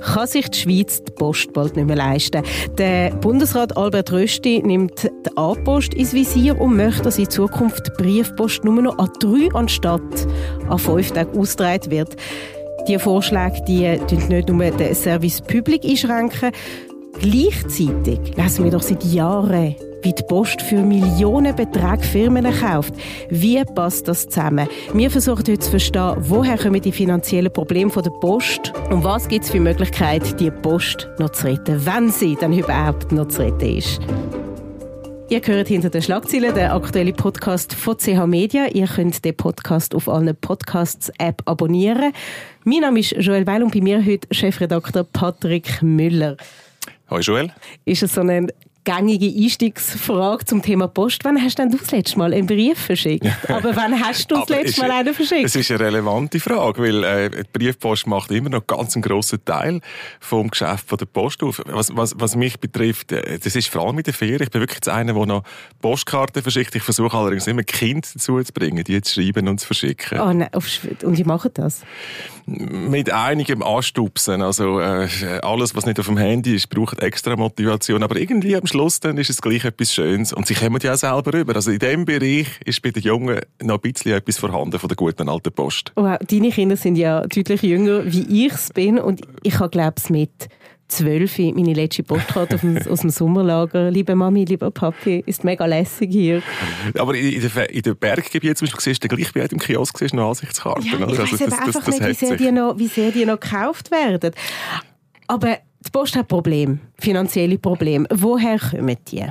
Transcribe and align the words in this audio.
kann 0.00 0.26
sich 0.26 0.48
die 0.48 0.58
Schweiz 0.58 1.02
die 1.02 1.12
Post 1.12 1.52
bald 1.52 1.76
nicht 1.76 1.86
mehr 1.86 1.96
leisten. 1.96 2.42
Der 2.78 3.10
Bundesrat 3.10 3.76
Albert 3.76 4.12
Rösti 4.12 4.62
nimmt 4.64 5.04
die 5.04 5.36
A-Post 5.36 5.94
ins 5.94 6.12
Visier 6.12 6.60
und 6.60 6.76
möchte, 6.76 7.02
dass 7.02 7.18
in 7.18 7.30
Zukunft 7.30 7.86
die 7.86 8.02
Briefpost 8.02 8.64
nur 8.64 8.82
noch 8.82 8.98
an 8.98 9.10
drei 9.20 9.48
anstatt 9.54 10.00
an 10.68 10.78
fünf 10.78 11.12
Tagen 11.12 11.38
ausgetragen 11.38 11.90
wird. 11.90 12.16
Diese 12.88 12.98
Vorschläge 12.98 13.62
die 13.66 13.98
nicht 14.28 14.48
nur 14.48 14.70
den 14.70 14.94
Service 14.94 15.40
Public 15.40 15.84
einschränken, 15.84 16.52
gleichzeitig 17.18 18.36
lesen 18.36 18.64
wir 18.64 18.70
doch 18.70 18.82
seit 18.82 19.04
Jahren 19.04 19.74
wie 20.06 20.12
die 20.12 20.22
Post 20.22 20.62
für 20.62 20.84
Millionenbeträge 20.84 22.04
Firmen 22.04 22.46
kauft. 22.60 22.94
Wie 23.28 23.60
passt 23.64 24.06
das 24.06 24.28
zusammen? 24.28 24.68
Wir 24.94 25.10
versuchen 25.10 25.38
heute 25.38 25.58
zu 25.58 25.70
verstehen, 25.70 26.14
woher 26.20 26.56
kommen 26.56 26.80
die 26.80 26.92
finanziellen 26.92 27.52
Probleme 27.52 27.90
der 27.90 28.10
Post 28.10 28.72
und 28.90 29.02
was 29.02 29.26
gibt 29.26 29.46
es 29.46 29.50
für 29.50 29.58
Möglichkeiten, 29.58 30.36
die 30.36 30.52
Post 30.52 31.08
noch 31.18 31.30
zu 31.30 31.48
retten, 31.48 31.84
wenn 31.84 32.10
sie 32.10 32.36
dann 32.40 32.52
überhaupt 32.52 33.10
noch 33.10 33.26
zu 33.26 33.42
retten 33.42 33.78
ist. 33.78 34.00
Ihr 35.28 35.40
hört 35.44 35.66
hinter 35.66 35.90
den 35.90 36.02
Schlagzeilen 36.02 36.54
den 36.54 36.68
aktuellen 36.68 37.16
Podcast 37.16 37.74
von 37.74 37.98
CH 37.98 38.28
Media. 38.28 38.68
Ihr 38.68 38.86
könnt 38.86 39.24
den 39.24 39.36
Podcast 39.36 39.92
auf 39.92 40.08
allen 40.08 40.36
Podcasts-App 40.36 41.42
abonnieren. 41.46 42.12
Mein 42.62 42.82
Name 42.82 43.00
ist 43.00 43.10
Joel 43.10 43.44
Weil 43.44 43.64
und 43.64 43.72
bei 43.72 43.80
mir 43.80 44.04
heute 44.06 44.28
Chefredakteur 44.30 45.02
Patrick 45.02 45.82
Müller. 45.82 46.36
Hallo 47.10 47.20
Joel. 47.20 47.52
Ist 47.84 48.04
es 48.04 48.14
so 48.14 48.20
ein 48.20 48.52
gängige 48.86 49.26
Einstiegsfrage 49.26 50.44
zum 50.44 50.62
Thema 50.62 50.86
Post. 50.86 51.24
Wann 51.24 51.42
hast 51.42 51.58
denn 51.58 51.70
du 51.70 51.76
das 51.76 51.90
letzte 51.90 52.18
Mal 52.18 52.32
einen 52.32 52.46
Brief 52.46 52.78
verschickt? 52.78 53.26
Aber 53.48 53.74
wann 53.74 54.00
hast 54.00 54.30
du 54.30 54.36
das 54.46 54.48
letzte 54.48 54.82
Mal 54.82 54.92
einen 54.92 55.12
verschickt? 55.12 55.44
Es 55.44 55.56
ist 55.56 55.70
eine 55.72 55.80
relevante 55.80 56.38
Frage, 56.38 56.82
weil 56.82 57.04
äh, 57.04 57.30
die 57.30 57.42
Briefpost 57.52 58.06
macht 58.06 58.30
immer 58.30 58.48
noch 58.48 58.66
ganz 58.66 58.94
einen 58.94 59.02
grossen 59.02 59.44
Teil 59.44 59.80
vom 60.20 60.48
Geschäft 60.48 60.88
von 60.88 60.98
der 60.98 61.06
Post 61.06 61.42
auf. 61.42 61.60
Was, 61.66 61.94
was, 61.94 62.14
was 62.16 62.36
mich 62.36 62.60
betrifft, 62.60 63.10
äh, 63.10 63.40
das 63.40 63.56
ist 63.56 63.68
vor 63.68 63.84
allem 63.84 63.96
mit 63.96 64.06
der 64.06 64.14
Ferien. 64.14 64.42
Ich 64.42 64.50
bin 64.50 64.60
wirklich 64.60 64.76
jetzt 64.76 64.88
einer, 64.88 65.14
der 65.14 65.26
noch 65.26 65.42
Postkarten 65.82 66.42
verschickt. 66.42 66.76
Ich 66.76 66.84
versuche 66.84 67.16
allerdings 67.16 67.48
immer 67.48 67.64
Kind 67.64 68.08
dazu 68.14 68.40
zu 68.40 68.52
bringen, 68.52 68.84
die 68.84 69.02
zu 69.02 69.14
schreiben 69.20 69.48
und 69.48 69.58
zu 69.58 69.66
verschicken. 69.66 70.20
Oh 70.20 70.32
nein, 70.32 70.48
und 71.02 71.18
die 71.18 71.24
machen 71.24 71.50
das? 71.54 71.82
Mit 72.46 73.10
einigem 73.10 73.64
Anstupsen. 73.64 74.42
Also 74.42 74.78
äh, 74.78 75.08
alles, 75.42 75.74
was 75.74 75.86
nicht 75.86 75.98
auf 75.98 76.06
dem 76.06 76.18
Handy 76.18 76.54
ist, 76.54 76.68
braucht 76.68 77.00
extra 77.00 77.34
Motivation. 77.34 78.04
Aber 78.04 78.16
irgendwie 78.16 78.54
am 78.54 78.66
Schluss 78.76 79.00
dann 79.00 79.16
ist 79.16 79.30
es 79.30 79.40
gleich 79.40 79.64
etwas 79.64 79.94
Schönes. 79.94 80.32
Und 80.32 80.46
sie 80.46 80.54
kommen 80.54 80.78
ja 80.82 80.92
auch 80.92 80.98
selber 80.98 81.32
rüber. 81.32 81.56
Also 81.56 81.70
in 81.70 81.78
diesem 81.78 82.04
Bereich 82.04 82.46
ist 82.64 82.82
bei 82.82 82.90
den 82.90 83.02
Jungen 83.02 83.40
noch 83.62 83.76
ein 83.76 83.80
bisschen 83.80 84.12
etwas 84.12 84.36
vorhanden 84.36 84.78
von 84.78 84.88
der 84.88 84.96
guten 84.96 85.28
alten 85.28 85.52
Post. 85.52 85.92
Wow, 85.96 86.18
deine 86.28 86.50
Kinder 86.50 86.76
sind 86.76 86.96
ja 86.96 87.22
deutlich 87.22 87.62
jünger, 87.62 88.04
wie 88.04 88.46
ich 88.46 88.52
es 88.52 88.72
bin. 88.72 88.98
Und 88.98 89.22
ich 89.42 89.58
habe, 89.58 89.70
glaube 89.70 89.94
ich, 89.98 90.10
mit 90.10 90.48
zwölf 90.88 91.38
meine 91.38 91.72
letzte 91.72 92.02
Postkarte 92.02 92.60
aus 92.90 93.00
dem 93.00 93.10
Sommerlager. 93.10 93.90
Liebe 93.90 94.14
Mami, 94.14 94.44
lieber 94.44 94.70
Papi, 94.70 95.22
ist 95.24 95.42
mega 95.42 95.64
lässig 95.64 96.12
hier. 96.12 96.42
Aber 96.98 97.14
in, 97.14 97.40
der, 97.40 97.70
in 97.70 97.82
den 97.82 97.96
Berggebieten 97.96 98.56
zum 98.56 98.66
Beispiel 98.66 98.82
siehst 98.82 99.02
du 99.02 99.08
gleich 99.08 99.34
wie 99.34 99.40
im 99.40 99.58
Kiosk 99.58 99.98
siehst, 99.98 100.14
noch 100.14 100.28
Ansichtskarten. 100.28 100.84
Ja, 100.84 101.08
ich 101.08 101.18
also, 101.18 101.36
das, 101.36 101.52
einfach 101.58 101.66
das, 101.66 101.84
das 101.84 102.00
nicht, 102.00 102.20
wie 102.20 102.26
sehr, 102.26 102.36
die 102.36 102.52
noch, 102.52 102.78
wie 102.78 102.88
sehr 102.88 103.10
die 103.10 103.24
noch 103.24 103.40
gekauft 103.40 103.90
werden. 103.90 104.32
Aber 105.28 105.58
die 105.86 105.90
Post 105.90 106.16
hat 106.16 106.28
Probleme, 106.28 106.78
finanzielle 106.98 107.58
Probleme. 107.58 108.06
Woher 108.10 108.58
kommen 108.58 108.96
die? 109.10 109.24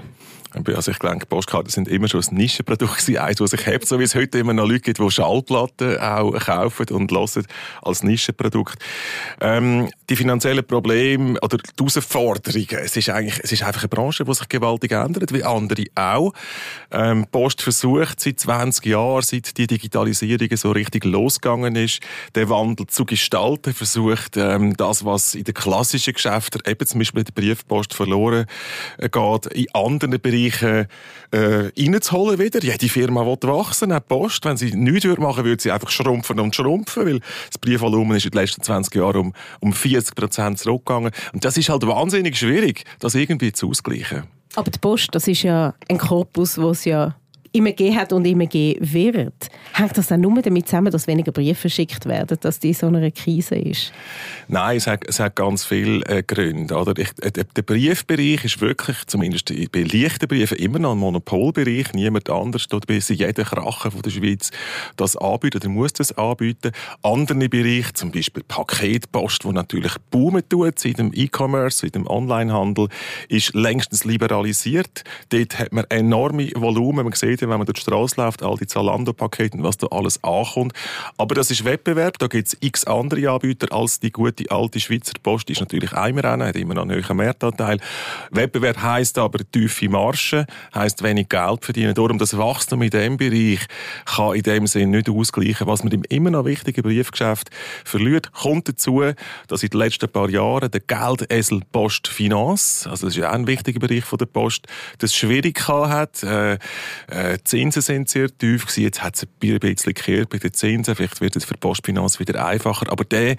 Also 0.75 0.91
ich 0.91 0.99
denke, 0.99 1.25
Postkarten 1.25 1.69
sind 1.69 1.87
immer 1.87 2.07
schon 2.07 2.21
ein 2.21 2.35
Nischenprodukt 2.35 2.97
gewesen, 2.97 3.17
eins, 3.17 3.37
das 3.37 3.51
sich 3.51 3.65
hebt, 3.65 3.87
so 3.87 3.99
wie 3.99 4.03
es 4.03 4.15
heute 4.15 4.39
immer 4.39 4.53
noch 4.53 4.67
Leute 4.67 4.81
gibt, 4.81 4.99
die 4.99 5.11
Schallplatten 5.11 5.97
auch 5.99 6.33
kaufen 6.39 6.87
und 6.91 7.11
hören 7.11 7.45
als 7.81 8.03
Nischenprodukt. 8.03 8.81
Ähm, 9.41 9.89
die 10.09 10.15
finanziellen 10.15 10.65
Probleme 10.65 11.39
oder 11.41 11.57
die 11.57 11.63
Herausforderungen, 11.77 12.77
es 12.83 12.95
ist 12.95 13.09
eigentlich, 13.09 13.39
es 13.43 13.51
ist 13.51 13.63
einfach 13.63 13.83
eine 13.83 13.89
Branche, 13.89 14.23
die 14.23 14.33
sich 14.33 14.47
gewaltig 14.47 14.91
ändert, 14.91 15.33
wie 15.33 15.43
andere 15.43 15.83
auch. 15.95 16.31
Ähm, 16.91 17.25
Post 17.31 17.61
versucht 17.61 18.19
seit 18.19 18.39
20 18.39 18.85
Jahren, 18.85 19.23
seit 19.23 19.57
die 19.57 19.67
Digitalisierung 19.67 20.55
so 20.55 20.71
richtig 20.71 21.03
losgegangen 21.03 21.75
ist, 21.75 21.99
den 22.35 22.49
Wandel 22.49 22.87
zu 22.87 23.05
gestalten, 23.05 23.73
versucht 23.73 24.37
ähm, 24.37 24.77
das, 24.77 25.03
was 25.03 25.35
in 25.35 25.43
den 25.43 25.53
klassischen 25.53 26.13
Geschäften, 26.13 26.61
eben 26.65 26.85
zum 26.85 26.99
Beispiel 26.99 27.19
in 27.19 27.25
der 27.25 27.33
Briefpost 27.33 27.93
verloren 27.93 28.45
äh, 28.97 29.09
geht, 29.09 29.45
in 29.47 29.67
anderen 29.73 30.21
Bereichen 30.21 30.44
Bereiche 30.49 30.87
äh, 31.31 31.71
reinzuholen 31.77 32.39
wieder. 32.39 32.61
Jede 32.61 32.89
Firma 32.89 33.25
will 33.25 33.37
wachsen, 33.41 33.91
auch 33.91 33.99
die 33.99 34.05
Post. 34.07 34.45
Wenn 34.45 34.57
sie 34.57 34.71
nichts 34.75 35.05
machen 35.05 35.19
würde, 35.19 35.45
würde 35.45 35.63
sie 35.63 35.71
einfach 35.71 35.89
schrumpfen 35.89 36.39
und 36.39 36.55
schrumpfen, 36.55 37.05
weil 37.05 37.19
das 37.19 37.57
Briefvolumen 37.59 38.17
ist 38.17 38.25
in 38.25 38.31
den 38.31 38.41
letzten 38.41 38.61
20 38.61 38.95
Jahren 38.95 39.17
um, 39.17 39.33
um 39.59 39.73
40 39.73 40.15
Prozent 40.15 40.59
zurückgegangen. 40.59 41.11
Und 41.33 41.45
das 41.45 41.57
ist 41.57 41.69
halt 41.69 41.85
wahnsinnig 41.85 42.37
schwierig, 42.37 42.83
das 42.99 43.15
irgendwie 43.15 43.51
zu 43.51 43.69
ausgleichen. 43.69 44.23
Aber 44.55 44.71
die 44.71 44.79
Post, 44.79 45.09
das 45.11 45.27
ist 45.27 45.43
ja 45.43 45.73
ein 45.89 45.97
Korpus, 45.97 46.57
wo 46.57 46.69
es 46.69 46.85
ja 46.85 47.15
immer 47.55 47.71
gehen 47.71 47.95
hat 47.95 48.13
und 48.13 48.25
immer 48.25 48.45
gehen 48.45 48.77
wird. 48.81 49.49
Hängt 49.73 49.97
das 49.97 50.07
dann 50.07 50.21
nur 50.21 50.41
damit 50.41 50.67
zusammen, 50.67 50.91
dass 50.91 51.07
weniger 51.07 51.31
Briefe 51.31 51.61
verschickt 51.61 52.05
werden, 52.05 52.37
dass 52.41 52.59
die 52.59 52.73
so 52.73 52.87
eine 52.87 53.11
Krise 53.11 53.55
ist? 53.55 53.93
Nein, 54.47 54.77
es 54.77 54.87
hat, 54.87 55.07
es 55.07 55.19
hat 55.19 55.35
ganz 55.35 55.65
viele 55.65 56.05
äh, 56.05 56.21
Gründe. 56.21 56.75
Oder? 56.75 56.93
Ich, 56.97 57.09
äh, 57.21 57.31
der 57.31 57.61
Briefbereich 57.61 58.43
ist 58.45 58.61
wirklich, 58.61 58.97
zumindest 59.07 59.51
bei 59.71 59.81
leichten 59.81 60.27
Briefen, 60.27 60.57
immer 60.57 60.79
noch 60.79 60.91
ein 60.91 60.97
Monopolbereich. 60.97 61.93
Niemand 61.93 62.29
anders 62.29 62.67
dort 62.67 62.87
bis 62.87 63.09
jeder 63.09 63.43
Kracher 63.43 63.91
von 63.91 64.01
der 64.01 64.09
Schweiz 64.09 64.51
das 64.97 65.15
anbietet 65.15 65.65
oder 65.65 65.69
muss 65.69 65.93
das 65.93 66.11
anbieten. 66.17 66.71
Andere 67.01 67.49
Bereiche, 67.49 67.93
zum 67.93 68.11
Beispiel 68.11 68.43
Paketpost, 68.47 69.45
wo 69.45 69.51
natürlich 69.51 69.93
boomen 70.11 70.47
tut 70.47 70.79
seit 70.79 70.99
dem 70.99 71.11
E-Commerce, 71.13 71.79
seit 71.79 71.95
dem 71.95 72.07
Onlinehandel, 72.07 72.89
ist 73.29 73.53
längstens 73.53 74.03
liberalisiert. 74.03 75.03
Dort 75.29 75.57
hat 75.59 75.71
man 75.71 75.85
enorme 75.89 76.49
Volumen. 76.55 77.05
Man 77.05 77.13
sieht 77.13 77.41
wenn 77.49 77.57
man 77.57 77.65
durch 77.65 77.79
die 77.79 77.81
Straße 77.81 78.19
läuft, 78.19 78.43
all 78.43 78.57
die 78.57 78.67
Zalando-Pakete 78.67 79.57
und 79.57 79.63
was 79.63 79.77
da 79.77 79.87
alles 79.87 80.23
ankommt. 80.23 80.73
Aber 81.17 81.35
das 81.35 81.51
ist 81.51 81.65
Wettbewerb, 81.65 82.17
da 82.19 82.27
gibt 82.27 82.47
es 82.47 82.57
x 82.59 82.85
andere 82.85 83.29
Anbieter 83.29 83.73
als 83.73 83.99
die 83.99 84.11
gute 84.11 84.49
alte 84.51 84.79
Schweizer 84.79 85.13
Post. 85.21 85.49
Die 85.49 85.53
ist 85.53 85.61
natürlich 85.61 85.93
einmal 85.93 86.25
rennen, 86.25 86.47
hat 86.47 86.55
immer 86.55 86.73
noch 86.73 86.83
einen 86.83 87.03
hohen 87.03 87.17
Mehrtanteil. 87.17 87.79
Wettbewerb 88.31 88.81
heisst 88.81 89.17
aber 89.17 89.39
tiefe 89.51 89.89
Marschen, 89.89 90.45
heisst 90.73 91.03
wenig 91.03 91.29
Geld 91.29 91.65
verdienen. 91.65 91.93
Darum 91.93 92.17
das 92.17 92.37
Wachstum 92.37 92.81
in 92.81 92.89
diesem 92.89 93.17
Bereich 93.17 93.59
kann 94.05 94.35
in 94.35 94.43
dem 94.43 94.67
Sinn 94.67 94.91
nicht 94.91 95.09
ausgleichen. 95.09 95.67
Was 95.67 95.83
man 95.83 95.91
im 95.93 96.03
immer 96.09 96.31
noch 96.31 96.45
wichtigen 96.45 96.81
Briefgeschäft 96.81 97.49
verliert, 97.83 98.31
kommt 98.33 98.67
dazu, 98.67 99.03
dass 99.47 99.63
in 99.63 99.69
den 99.69 99.79
letzten 99.79 100.09
paar 100.09 100.29
Jahren 100.29 100.71
der 100.71 100.81
Geldesel 100.81 101.61
Post 101.71 102.07
Finance, 102.07 102.89
also 102.89 103.07
das 103.07 103.15
ist 103.15 103.21
ja 103.21 103.29
auch 103.29 103.33
ein 103.33 103.47
wichtiger 103.47 103.79
Bereich 103.79 104.03
von 104.03 104.17
der 104.17 104.25
Post, 104.25 104.67
das 104.99 105.13
schwierig 105.13 105.67
hat. 105.67 106.23
Äh, 106.23 106.57
äh, 107.07 107.34
die 107.37 107.43
Zinsen 107.43 107.81
sind 107.81 108.09
sehr 108.09 108.35
tief. 108.35 108.65
Jetzt 108.77 109.03
hat 109.03 109.15
es 109.15 109.23
ein 109.23 109.59
bisschen 109.59 109.93
gekehrt 109.93 110.29
bei 110.29 110.37
den 110.37 110.53
Zinsen. 110.53 110.95
Vielleicht 110.95 111.21
wird 111.21 111.35
es 111.35 111.45
für 111.45 111.53
die 111.53 111.59
Postfinanz 111.59 112.19
wieder 112.19 112.45
einfacher. 112.45 112.91
Aber 112.91 113.03
der 113.05 113.37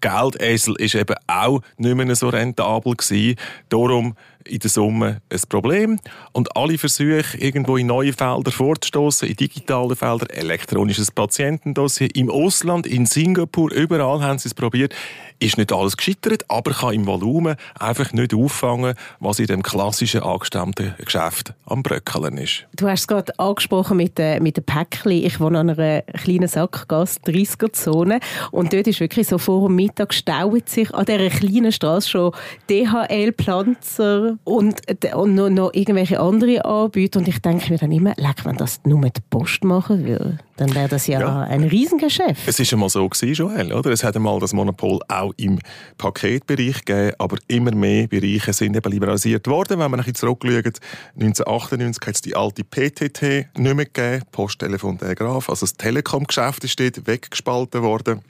Geldesel 0.00 0.74
ist 0.78 0.94
eben 0.94 1.16
auch 1.26 1.60
nicht 1.76 1.94
mehr 1.94 2.16
so 2.16 2.28
rentabel 2.28 2.94
gewesen. 2.94 3.36
Darum 3.68 4.16
in 4.44 4.58
der 4.58 4.70
Summe 4.70 5.20
ein 5.30 5.40
Problem. 5.48 6.00
Und 6.32 6.56
alle 6.56 6.78
Versuche, 6.78 7.36
irgendwo 7.38 7.76
in 7.76 7.86
neue 7.86 8.12
Felder 8.12 8.50
vorzustoßen, 8.50 9.28
in 9.28 9.36
digitale 9.36 9.96
Felder, 9.96 10.26
elektronisches 10.34 11.10
Patientendossier, 11.10 12.08
im 12.14 12.30
Ausland, 12.30 12.86
in 12.86 13.06
Singapur, 13.06 13.72
überall 13.72 14.22
haben 14.22 14.38
sie 14.38 14.48
es 14.48 14.54
probiert, 14.54 14.94
ist 15.40 15.56
nicht 15.56 15.72
alles 15.72 15.96
gescheitert, 15.96 16.44
aber 16.48 16.72
kann 16.72 16.94
im 16.94 17.06
Volumen 17.06 17.56
einfach 17.78 18.12
nicht 18.12 18.34
auffangen, 18.34 18.94
was 19.20 19.38
in 19.38 19.46
dem 19.46 19.62
klassischen 19.62 20.22
angestammten 20.22 20.94
Geschäft 20.98 21.54
am 21.66 21.82
Bröckeln 21.82 22.38
ist. 22.38 22.66
Du 22.76 22.88
hast 22.88 23.00
es 23.00 23.06
gerade 23.06 23.38
angesprochen 23.38 23.96
mit 23.96 24.18
den, 24.18 24.42
mit 24.42 24.56
den 24.56 24.64
Päckchen. 24.64 25.12
Ich 25.12 25.38
wohne 25.38 25.60
an 25.60 25.70
einer 25.70 26.02
kleinen 26.02 26.48
Sackgasse, 26.48 27.20
30er-Zone, 27.20 28.20
und 28.50 28.72
dort 28.72 28.86
ist 28.86 29.00
wirklich 29.00 29.28
so 29.28 29.38
vor 29.38 29.68
dem 29.68 29.76
Mittag 29.76 30.12
staut 30.12 30.68
sich 30.68 30.92
an 30.94 31.04
dieser 31.04 31.28
kleinen 31.28 31.72
Straße 31.72 32.08
schon 32.08 32.32
DHL, 32.68 33.32
Pflanzer, 34.28 34.38
und, 34.44 35.14
und 35.14 35.34
noch, 35.34 35.48
noch, 35.48 35.74
irgendwelche 35.74 36.20
andere 36.20 36.64
Anbieter. 36.64 37.20
Und 37.20 37.28
ich 37.28 37.40
denke 37.40 37.72
mir 37.72 37.78
dann 37.78 37.92
immer, 37.92 38.14
leck, 38.16 38.44
wenn 38.44 38.56
das 38.56 38.80
nur 38.84 38.98
mit 38.98 39.16
der 39.16 39.22
Post 39.30 39.64
machen 39.64 40.04
würde, 40.04 40.38
dann 40.56 40.74
wäre 40.74 40.88
das 40.88 41.06
ja, 41.06 41.20
ja, 41.20 41.40
ein 41.42 41.64
Riesengeschäft. 41.64 42.46
Es 42.46 42.58
war 42.58 42.66
einmal 42.72 42.88
so 42.88 43.08
gewesen, 43.08 43.34
Joel, 43.34 43.72
oder? 43.72 43.90
Es 43.90 44.02
hat 44.02 44.16
einmal 44.16 44.40
das 44.40 44.52
Monopol 44.52 45.00
auch 45.08 45.32
im 45.36 45.58
Paketbereich 45.96 46.84
gegeben, 46.84 47.14
aber 47.18 47.38
immer 47.46 47.74
mehr 47.74 48.08
Bereiche 48.08 48.52
sind 48.52 48.76
eben 48.76 48.90
liberalisiert 48.90 49.46
worden. 49.46 49.78
Wenn 49.78 49.90
man 49.90 50.00
ein 50.00 50.04
bisschen 50.04 50.14
zurückschaut, 50.16 50.80
1998 51.14 52.06
hat 52.06 52.14
es 52.14 52.22
die 52.22 52.36
alte 52.36 52.64
PTT 52.64 53.22
nicht 53.22 53.74
mehr 53.74 53.84
gegeben, 53.84 54.24
Posttelefon 54.32 54.98
Telegraph, 54.98 55.48
also 55.48 55.64
das 55.64 55.74
Telekom-Geschäft 55.74 56.64
ist 56.64 56.78
dort 56.80 57.06
weggespalten 57.06 57.82
worden. 57.82 58.20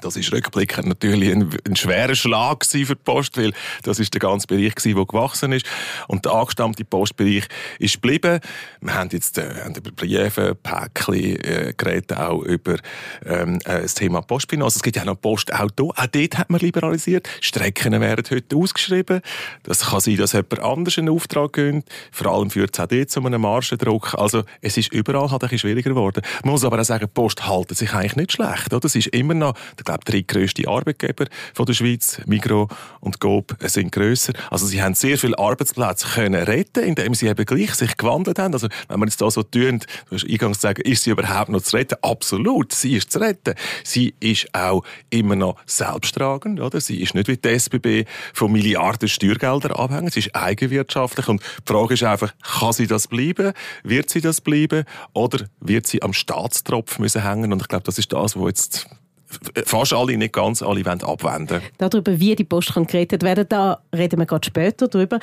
Das 0.00 0.16
ist 0.16 0.32
rückblickend 0.32 0.86
natürlich 0.86 1.32
ein, 1.32 1.50
ein 1.66 1.76
schwerer 1.76 2.14
Schlag 2.14 2.64
für 2.64 2.84
die 2.84 2.94
Post, 2.94 3.36
weil 3.36 3.52
das 3.82 3.98
ist 3.98 4.12
der 4.14 4.20
ganze 4.20 4.46
Bereich 4.46 4.74
der 4.74 4.94
gewachsen 4.94 5.52
ist. 5.52 5.66
Und 6.08 6.24
der 6.24 6.32
angestammte 6.32 6.84
Postbereich 6.84 7.46
ist 7.78 7.94
geblieben. 7.94 8.40
Wir 8.80 8.94
haben 8.94 9.10
jetzt 9.12 9.38
äh, 9.38 9.64
haben 9.64 9.74
über 9.74 9.90
Briefe, 9.90 10.54
Päckchen 10.54 11.14
äh, 11.14 11.74
geredet, 11.76 12.16
auch 12.16 12.42
über 12.42 12.76
ähm, 13.24 13.58
äh, 13.64 13.82
das 13.82 13.94
Thema 13.94 14.22
Postfinanz. 14.22 14.76
Es 14.76 14.82
gibt 14.82 14.96
ja 14.96 15.04
noch 15.04 15.20
Postauto. 15.20 15.92
Auch 15.96 16.06
dort 16.06 16.38
hat 16.38 16.50
man 16.50 16.60
liberalisiert. 16.60 17.28
Strecken 17.40 18.00
werden 18.00 18.24
heute 18.30 18.56
ausgeschrieben. 18.56 19.20
Das 19.62 19.86
kann 19.86 20.00
sein, 20.00 20.16
dass 20.16 20.32
jemand 20.32 20.60
anders 20.60 20.98
einen 20.98 21.08
Auftrag 21.08 21.52
gönnt. 21.52 21.86
Vor 22.12 22.32
allem 22.32 22.50
führt 22.50 22.74
es 22.74 22.80
auch 22.80 22.86
dort 22.86 23.10
zu 23.10 23.24
einem 23.24 23.40
Marschendruck. 23.40 24.14
Also 24.14 24.44
es 24.60 24.76
ist 24.76 24.92
überall 24.92 25.30
halt 25.30 25.32
ein 25.32 25.38
bisschen 25.48 25.58
schwieriger 25.58 25.90
geworden. 25.90 26.22
Man 26.44 26.52
muss 26.52 26.64
aber 26.64 26.80
auch 26.80 26.84
sagen, 26.84 27.06
die 27.06 27.12
Post 27.12 27.46
halten 27.46 27.74
sich 27.74 27.92
eigentlich 27.92 28.16
nicht 28.16 28.32
schlecht. 28.32 28.72
Oder? 28.72 28.84
Es 28.84 28.94
ist 28.94 29.08
immer 29.08 29.34
noch 29.34 29.54
glaube, 29.86 30.04
drei 30.04 30.20
grösste 30.20 30.68
Arbeitgeber 30.68 31.26
von 31.54 31.64
der 31.64 31.72
Schweiz, 31.72 32.20
Migro 32.26 32.68
und 33.00 33.20
Coop, 33.20 33.56
sind 33.62 33.92
grösser. 33.92 34.34
Also 34.50 34.66
sie 34.66 34.82
haben 34.82 34.94
sehr 34.94 35.16
viele 35.16 35.38
Arbeitsplätze 35.38 36.06
können 36.08 36.42
retten, 36.42 36.84
indem 36.84 37.14
sie 37.14 37.28
eben 37.28 37.46
gleich 37.46 37.74
sich 37.74 37.96
gewandelt 37.96 38.38
haben. 38.38 38.52
Also 38.52 38.68
wenn 38.88 39.00
man 39.00 39.08
jetzt 39.08 39.20
da 39.22 39.30
so 39.30 39.42
tun, 39.42 39.80
du 40.10 40.14
hast 40.14 40.28
eingangs 40.28 40.60
sagen, 40.60 40.82
ist 40.82 41.04
sie 41.04 41.10
überhaupt 41.10 41.48
noch 41.48 41.62
zu 41.62 41.76
retten? 41.76 41.96
Absolut, 42.02 42.72
sie 42.72 42.96
ist 42.96 43.10
zu 43.10 43.20
retten. 43.20 43.54
Sie 43.82 44.14
ist 44.20 44.54
auch 44.54 44.84
immer 45.10 45.36
noch 45.36 45.56
selbsttragend, 45.64 46.60
oder? 46.60 46.80
Sie 46.80 47.00
ist 47.00 47.14
nicht 47.14 47.28
wie 47.28 47.36
die 47.36 47.48
SBB 47.48 48.04
von 48.34 48.52
Milliarden 48.52 49.08
Steuergeldern 49.08 49.72
abhängig. 49.72 50.14
Sie 50.14 50.20
ist 50.20 50.34
eigenwirtschaftlich 50.34 51.28
und 51.28 51.42
die 51.42 51.72
Frage 51.72 51.94
ist 51.94 52.02
einfach, 52.02 52.34
kann 52.42 52.72
sie 52.72 52.86
das 52.86 53.06
bleiben? 53.08 53.52
Wird 53.84 54.10
sie 54.10 54.20
das 54.20 54.40
bleiben? 54.40 54.84
Oder 55.12 55.46
wird 55.60 55.86
sie 55.86 56.02
am 56.02 56.12
Staatstropf 56.12 56.98
müssen 56.98 57.22
hängen? 57.22 57.52
Und 57.52 57.62
ich 57.62 57.68
glaube, 57.68 57.84
das 57.84 57.98
ist 57.98 58.12
das, 58.12 58.36
was 58.36 58.46
jetzt 58.48 58.88
fast 59.64 59.92
alle, 59.92 60.16
nicht 60.16 60.32
ganz 60.32 60.62
alle, 60.62 60.84
wollen 60.84 61.02
abwenden. 61.02 61.60
Darüber, 61.78 62.18
wie 62.18 62.34
die 62.34 62.44
Post 62.44 62.74
kann 62.74 62.86
werden, 62.86 63.46
da 63.48 63.80
reden 63.94 64.18
wir 64.18 64.26
gerade 64.26 64.46
später 64.46 64.88
drüber. 64.88 65.18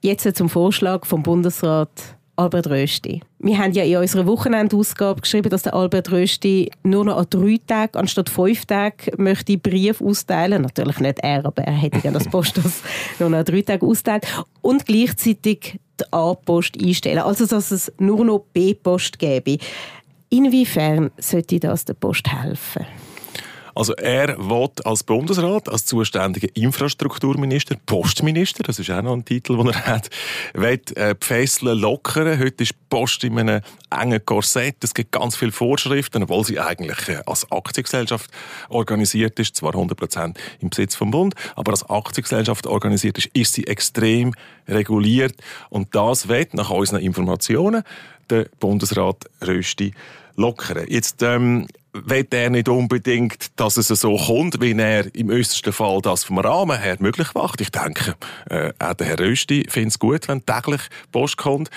Jetzt 0.00 0.36
zum 0.36 0.48
Vorschlag 0.48 1.06
vom 1.06 1.22
Bundesrat 1.22 1.90
Albert 2.36 2.68
Rösti. 2.68 3.20
Wir 3.38 3.58
haben 3.58 3.72
ja 3.72 3.84
in 3.84 3.96
unserer 3.96 4.26
Wochenendausgabe 4.26 5.20
geschrieben, 5.20 5.50
dass 5.50 5.62
der 5.62 5.74
Albert 5.74 6.10
Rösti 6.10 6.70
nur 6.82 7.04
noch 7.04 7.18
an 7.18 7.26
drei 7.28 7.60
Tagen 7.66 7.98
anstatt 7.98 8.30
fünf 8.30 8.64
Tagen 8.64 9.12
möchte 9.18 9.58
Brief 9.58 10.00
austeilen. 10.00 10.62
Natürlich 10.62 10.98
nicht 10.98 11.18
er, 11.20 11.44
aber 11.44 11.62
er 11.62 11.74
hätte 11.74 12.00
gerne 12.00 12.18
das 12.18 12.28
Post 12.28 12.56
das 12.56 12.82
nur 13.18 13.28
noch 13.28 13.38
an 13.38 13.44
drei 13.44 13.62
Tagen 13.62 13.86
austeilt. 13.86 14.26
Und 14.62 14.86
gleichzeitig 14.86 15.78
die 16.00 16.04
A-Post 16.10 16.82
einstellen. 16.82 17.18
Also, 17.18 17.46
dass 17.46 17.70
es 17.70 17.92
nur 17.98 18.24
noch 18.24 18.46
B-Post 18.52 19.18
gäbe. 19.18 19.58
Inwiefern 20.30 21.10
sollte 21.18 21.60
das 21.60 21.84
der 21.84 21.94
Post 21.94 22.32
helfen? 22.32 22.86
Also 23.74 23.94
er 23.94 24.36
will 24.38 24.68
als 24.84 25.02
Bundesrat, 25.02 25.68
als 25.68 25.86
zuständiger 25.86 26.48
Infrastrukturminister, 26.54 27.76
Postminister, 27.86 28.62
das 28.62 28.78
ist 28.78 28.90
auch 28.90 29.02
noch 29.02 29.14
ein 29.14 29.24
Titel, 29.24 29.56
den 29.56 29.68
er 29.68 29.86
hat, 29.86 30.10
will 30.54 30.80
äh, 30.96 31.14
die 31.14 31.26
Fesseln 31.26 31.78
lockern. 31.78 32.38
Heute 32.38 32.62
ist 32.62 32.74
Post 32.88 33.24
in 33.24 33.38
einem 33.38 33.62
engen 33.90 34.24
Korsett. 34.24 34.76
Es 34.82 34.94
gibt 34.94 35.12
ganz 35.12 35.36
viele 35.36 35.52
Vorschriften, 35.52 36.22
obwohl 36.22 36.44
sie 36.44 36.60
eigentlich 36.60 37.08
äh, 37.08 37.22
als 37.26 37.50
Aktiengesellschaft 37.50 38.30
organisiert 38.68 39.38
ist, 39.38 39.56
zwar 39.56 39.74
100% 39.74 40.36
im 40.60 40.70
Besitz 40.70 40.94
vom 40.94 41.10
Bund, 41.10 41.34
aber 41.56 41.72
als 41.72 41.88
Aktiengesellschaft 41.88 42.66
organisiert 42.66 43.18
ist, 43.18 43.26
ist 43.34 43.54
sie 43.54 43.66
extrem 43.66 44.34
reguliert. 44.68 45.34
Und 45.70 45.94
das 45.94 46.28
wird 46.28 46.54
nach 46.54 46.70
unseren 46.70 47.00
Informationen 47.00 47.82
der 48.30 48.46
Bundesrat 48.60 49.26
Rösti 49.46 49.92
lockern. 50.36 50.86
Jetzt 50.88 51.22
ähm, 51.22 51.66
will 51.92 52.26
er 52.30 52.50
nicht 52.50 52.68
unbedingt, 52.68 53.58
dass 53.60 53.76
es 53.76 53.88
so 53.88 54.16
kommt, 54.16 54.60
wie 54.60 54.72
er 54.72 55.14
im 55.14 55.28
äußersten 55.28 55.72
Fall 55.72 56.00
das 56.00 56.24
vom 56.24 56.38
Rahmen 56.38 56.78
her 56.78 56.96
möglich 57.00 57.34
macht. 57.34 57.60
Ich 57.60 57.70
denke, 57.70 58.14
äh, 58.48 58.72
auch 58.78 58.94
der 58.94 59.08
Herr 59.08 59.18
Rösti 59.18 59.66
findet 59.68 59.92
es 59.92 59.98
gut, 59.98 60.28
wenn 60.28 60.44
täglich 60.44 60.80
Post 61.10 61.36
kommt. 61.36 61.70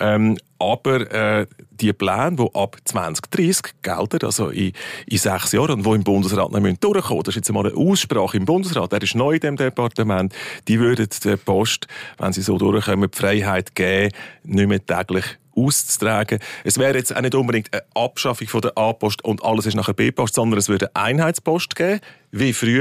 Ähm, 0.00 0.36
aber 0.58 1.10
äh, 1.10 1.46
die 1.70 1.92
Pläne, 1.92 2.36
die 2.36 2.54
ab 2.54 2.76
2030 2.84 3.72
gelten, 3.82 4.18
also 4.24 4.48
in, 4.50 4.72
in 5.06 5.18
sechs 5.18 5.52
Jahren, 5.52 5.80
und 5.80 5.86
die 5.86 5.90
im 5.90 6.04
Bundesrat 6.04 6.52
noch 6.52 6.60
durchkommen 6.60 6.98
müssen, 7.02 7.22
das 7.22 7.28
ist 7.28 7.36
jetzt 7.36 7.48
einmal 7.48 7.66
eine 7.66 7.76
Aussprache 7.76 8.36
im 8.36 8.44
Bundesrat, 8.44 8.92
der 8.92 9.02
ist 9.02 9.14
neu 9.14 9.34
in 9.34 9.40
dem 9.40 9.56
Departement, 9.56 10.34
die 10.68 10.78
würden 10.78 11.08
der 11.24 11.36
Post, 11.38 11.86
wenn 12.18 12.32
sie 12.32 12.42
so 12.42 12.58
durchkommen, 12.58 13.10
die 13.10 13.16
Freiheit 13.16 13.74
geben, 13.74 14.12
nicht 14.44 14.68
mehr 14.68 14.84
täglich 14.84 15.38
auszutragen. 15.66 16.38
Es 16.64 16.78
wäre 16.78 16.96
jetzt 16.96 17.14
auch 17.14 17.20
nicht 17.20 17.34
unbedingt 17.34 17.72
eine 17.72 17.82
Abschaffung 17.94 18.48
von 18.48 18.60
der 18.60 18.76
A-Post 18.76 19.24
und 19.24 19.42
alles 19.44 19.66
ist 19.66 19.74
nachher 19.74 19.94
B-Post, 19.94 20.34
sondern 20.34 20.58
es 20.58 20.68
würde 20.68 20.94
Einheitspost 20.94 21.76
geben, 21.76 22.00
wie 22.32 22.52
früher. 22.52 22.80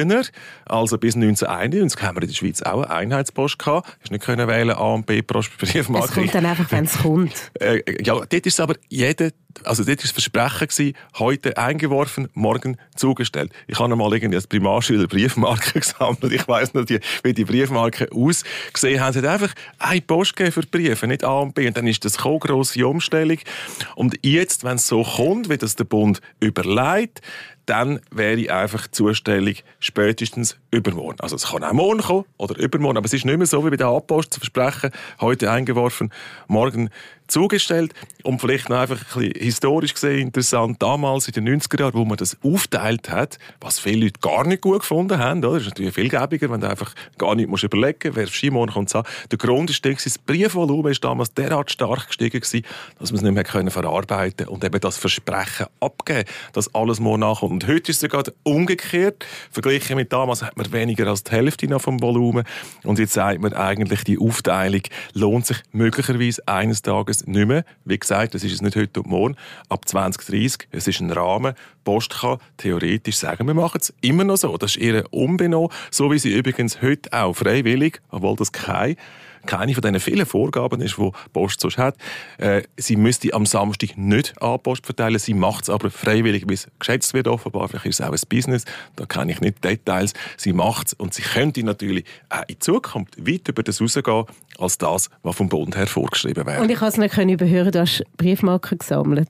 Also 0.65 0.97
bis 0.97 1.15
1991 1.15 2.01
haben 2.01 2.17
wir 2.17 2.23
in 2.23 2.27
der 2.29 2.35
Schweiz 2.35 2.61
auch 2.61 2.83
eine 2.83 2.89
Einheitspost 2.89 3.59
gehabt. 3.59 3.97
Hast 4.01 4.11
nicht 4.11 4.23
können 4.23 4.47
wählen 4.47 4.75
A 4.75 4.93
und 4.93 5.05
B 5.05 5.21
Post 5.21 5.57
Briefmarke. 5.57 6.07
Es 6.07 6.13
kommt 6.13 6.35
dann 6.35 6.45
einfach, 6.45 6.71
wenn 6.71 6.85
es 6.85 6.97
kommt. 6.97 7.33
Äh, 7.59 7.81
ja, 8.03 8.13
dort 8.13 8.33
ist 8.33 8.47
es 8.47 8.59
aber 8.59 8.75
jeder, 8.87 9.31
also 9.63 9.83
dort 9.83 10.03
ist 10.03 10.05
das 10.05 10.11
Versprechen 10.11 10.67
gewesen, 10.67 10.93
heute 11.17 11.57
eingeworfen, 11.57 12.29
morgen 12.33 12.77
zugestellt. 12.95 13.51
Ich 13.67 13.79
habe 13.79 13.93
mal 13.95 14.13
irgendwie 14.13 14.35
als 14.35 14.47
Primarschüler 14.47 15.07
Briefmarken 15.07 15.73
gesammelt. 15.81 16.31
Ich 16.31 16.47
weiss 16.47 16.73
noch, 16.73 16.85
die, 16.85 16.99
wie 17.23 17.33
die 17.33 17.43
Briefmarken 17.43 18.07
ausgesehen 18.11 19.01
haben. 19.01 19.13
Sie 19.13 19.19
hat 19.19 19.25
einfach 19.25 19.53
eine 19.77 20.01
Post 20.01 20.37
gegeben 20.37 20.53
für 20.53 20.61
Briefe, 20.61 21.07
nicht 21.07 21.23
A 21.23 21.39
und 21.39 21.53
B. 21.53 21.67
Und 21.67 21.75
dann 21.75 21.87
ist 21.87 22.05
das 22.05 22.23
eine 22.23 22.39
grosse 22.39 22.87
Umstellung. 22.87 23.39
Und 23.95 24.15
jetzt, 24.23 24.63
wenn 24.63 24.75
es 24.75 24.87
so 24.87 25.03
kommt, 25.03 25.49
wie 25.49 25.57
das 25.57 25.75
der 25.75 25.85
Bund 25.85 26.21
überlegt, 26.39 27.21
dann 27.69 27.99
wäre 28.09 28.51
einfach 28.51 28.87
die 28.87 28.91
Zustellung 28.91 29.53
spätestens 29.79 30.57
übermorgen. 30.71 31.19
Also 31.19 31.35
es 31.35 31.47
kann 31.51 31.63
auch 31.63 31.73
morgen 31.73 32.01
kommen 32.01 32.25
oder 32.37 32.57
übermorgen, 32.57 32.97
aber 32.97 33.05
es 33.05 33.13
ist 33.13 33.25
nicht 33.25 33.37
mehr 33.37 33.45
so 33.45 33.63
wie 33.63 33.69
bei 33.69 33.77
der 33.77 33.87
A-Post 33.87 34.33
zu 34.33 34.39
versprechen, 34.39 34.91
heute 35.21 35.51
eingeworfen, 35.51 36.11
morgen 36.47 36.89
zugestellt. 37.29 37.93
Und 38.23 38.41
vielleicht 38.41 38.69
noch 38.69 38.77
einfach 38.77 38.99
ein 39.15 39.21
bisschen 39.21 39.43
historisch 39.43 39.93
gesehen 39.93 40.19
interessant, 40.19 40.81
damals 40.81 41.27
in 41.27 41.33
den 41.33 41.59
90er 41.59 41.79
Jahren, 41.79 41.93
wo 41.93 42.05
man 42.05 42.17
das 42.17 42.37
aufteilt 42.43 43.09
hat, 43.09 43.39
was 43.61 43.79
viele 43.79 44.05
Leute 44.05 44.19
gar 44.19 44.45
nicht 44.45 44.61
gut 44.61 44.79
gefunden 44.79 45.17
haben, 45.17 45.43
oder? 45.43 45.53
das 45.53 45.63
ist 45.63 45.69
natürlich 45.69 45.93
viel 45.93 46.09
gäbiger, 46.09 46.49
wenn 46.49 46.61
du 46.61 46.69
einfach 46.69 46.93
gar 47.17 47.35
nicht 47.35 47.49
musst 47.49 47.63
überlegen 47.63 48.09
musst, 48.09 48.15
wer 48.17 48.27
Skimon 48.27 48.71
kommt. 48.71 48.93
Der 48.93 49.37
Grund 49.37 49.69
ist, 49.69 49.85
das 49.85 50.17
Briefvolumen 50.17 50.91
ist 50.91 51.03
damals 51.03 51.33
derart 51.33 51.71
stark 51.71 52.07
gestiegen 52.07 52.39
gewesen, 52.39 52.65
dass 52.99 53.11
man 53.11 53.17
es 53.17 53.23
nicht 53.23 53.33
mehr 53.33 53.43
können 53.43 53.71
verarbeiten 53.71 54.47
und 54.47 54.63
eben 54.63 54.79
das 54.79 54.97
Versprechen 54.97 55.67
abgeben, 55.79 56.25
dass 56.53 56.73
alles 56.73 56.99
morgen 56.99 57.21
nachkommt. 57.21 57.63
Und 57.63 57.67
heute 57.67 57.91
ist 57.91 57.97
es 57.97 57.99
sogar 57.99 58.23
umgekehrt. 58.43 59.25
Verglichen 59.51 59.95
mit 59.95 60.11
damals 60.11 60.43
hat 60.43 60.57
man 60.57 60.71
weniger 60.71 61.07
als 61.07 61.23
die 61.23 61.31
Hälfte 61.31 61.67
noch 61.67 61.81
vom 61.81 62.01
Volumen. 62.01 62.43
Und 62.83 62.99
jetzt 62.99 63.13
sagt 63.13 63.41
man 63.41 63.53
eigentlich, 63.53 64.03
die 64.03 64.19
Aufteilung 64.19 64.81
lohnt 65.13 65.45
sich 65.45 65.61
möglicherweise 65.71 66.47
eines 66.47 66.81
Tages 66.81 67.18
es 67.21 67.27
nicht 67.27 67.47
mehr. 67.47 67.63
Wie 67.85 67.97
gesagt, 67.97 68.33
das 68.33 68.43
ist 68.43 68.53
es 68.53 68.61
nicht 68.61 68.75
heute 68.75 69.01
und 69.01 69.09
morgen. 69.09 69.35
Ab 69.69 69.87
2030, 69.87 70.67
es 70.71 70.87
ist 70.87 70.99
ein 70.99 71.11
Rahmen. 71.11 71.53
Post 71.83 72.21
kann 72.21 72.37
theoretisch 72.57 73.17
sagen, 73.17 73.47
wir 73.47 73.53
machen 73.53 73.79
es 73.81 73.93
immer 74.01 74.23
noch 74.23 74.37
so. 74.37 74.57
Das 74.57 74.75
ist 74.75 74.81
ihr 74.81 75.05
unbenommen. 75.11 75.69
So 75.91 76.11
wie 76.11 76.19
sie 76.19 76.35
übrigens 76.35 76.81
heute 76.81 77.11
auch 77.13 77.33
freiwillig, 77.33 78.01
obwohl 78.09 78.35
das 78.35 78.51
kein 78.51 78.95
keine 79.45 79.73
von 79.73 79.81
diesen 79.81 79.99
vielen 79.99 80.25
Vorgaben 80.25 80.81
ist, 80.81 80.97
die 80.97 81.11
Post 81.33 81.61
sonst 81.61 81.77
hat. 81.77 81.95
Äh, 82.37 82.63
sie 82.77 82.95
müsste 82.95 83.33
am 83.33 83.45
Samstag 83.45 83.97
nicht 83.97 84.39
an 84.41 84.59
Post 84.59 84.85
verteilen, 84.85 85.19
sie 85.19 85.33
macht 85.33 85.63
es 85.63 85.69
aber 85.69 85.89
freiwillig, 85.89 86.45
wie 86.47 86.53
es 86.53 86.67
geschätzt 86.79 87.13
wird 87.13 87.27
offenbar. 87.27 87.67
Vielleicht 87.67 87.85
ist 87.85 87.99
es 87.99 88.05
auch 88.05 88.11
ein 88.11 88.19
Business, 88.29 88.65
da 88.95 89.05
kenne 89.05 89.31
ich 89.31 89.41
nicht 89.41 89.63
Details. 89.63 90.13
Sie 90.37 90.53
macht 90.53 90.87
es 90.87 90.93
und 90.93 91.13
sie 91.13 91.21
könnte 91.21 91.63
natürlich 91.63 92.05
auch 92.29 92.43
in 92.47 92.59
Zukunft 92.59 93.25
weit 93.25 93.47
über 93.47 93.63
das 93.63 93.81
rausgehen, 93.81 94.25
als 94.57 94.77
das, 94.77 95.09
was 95.23 95.35
vom 95.35 95.49
Bund 95.49 95.75
her 95.75 95.87
vorgeschrieben 95.87 96.45
wäre. 96.45 96.61
Und 96.61 96.69
ich 96.69 96.79
kann 96.79 96.89
es 96.89 96.97
nicht 97.17 97.41
überhören, 97.41 97.71
du 97.71 97.79
hast 97.79 98.03
Briefmarken 98.17 98.77
gesammelt. 98.77 99.29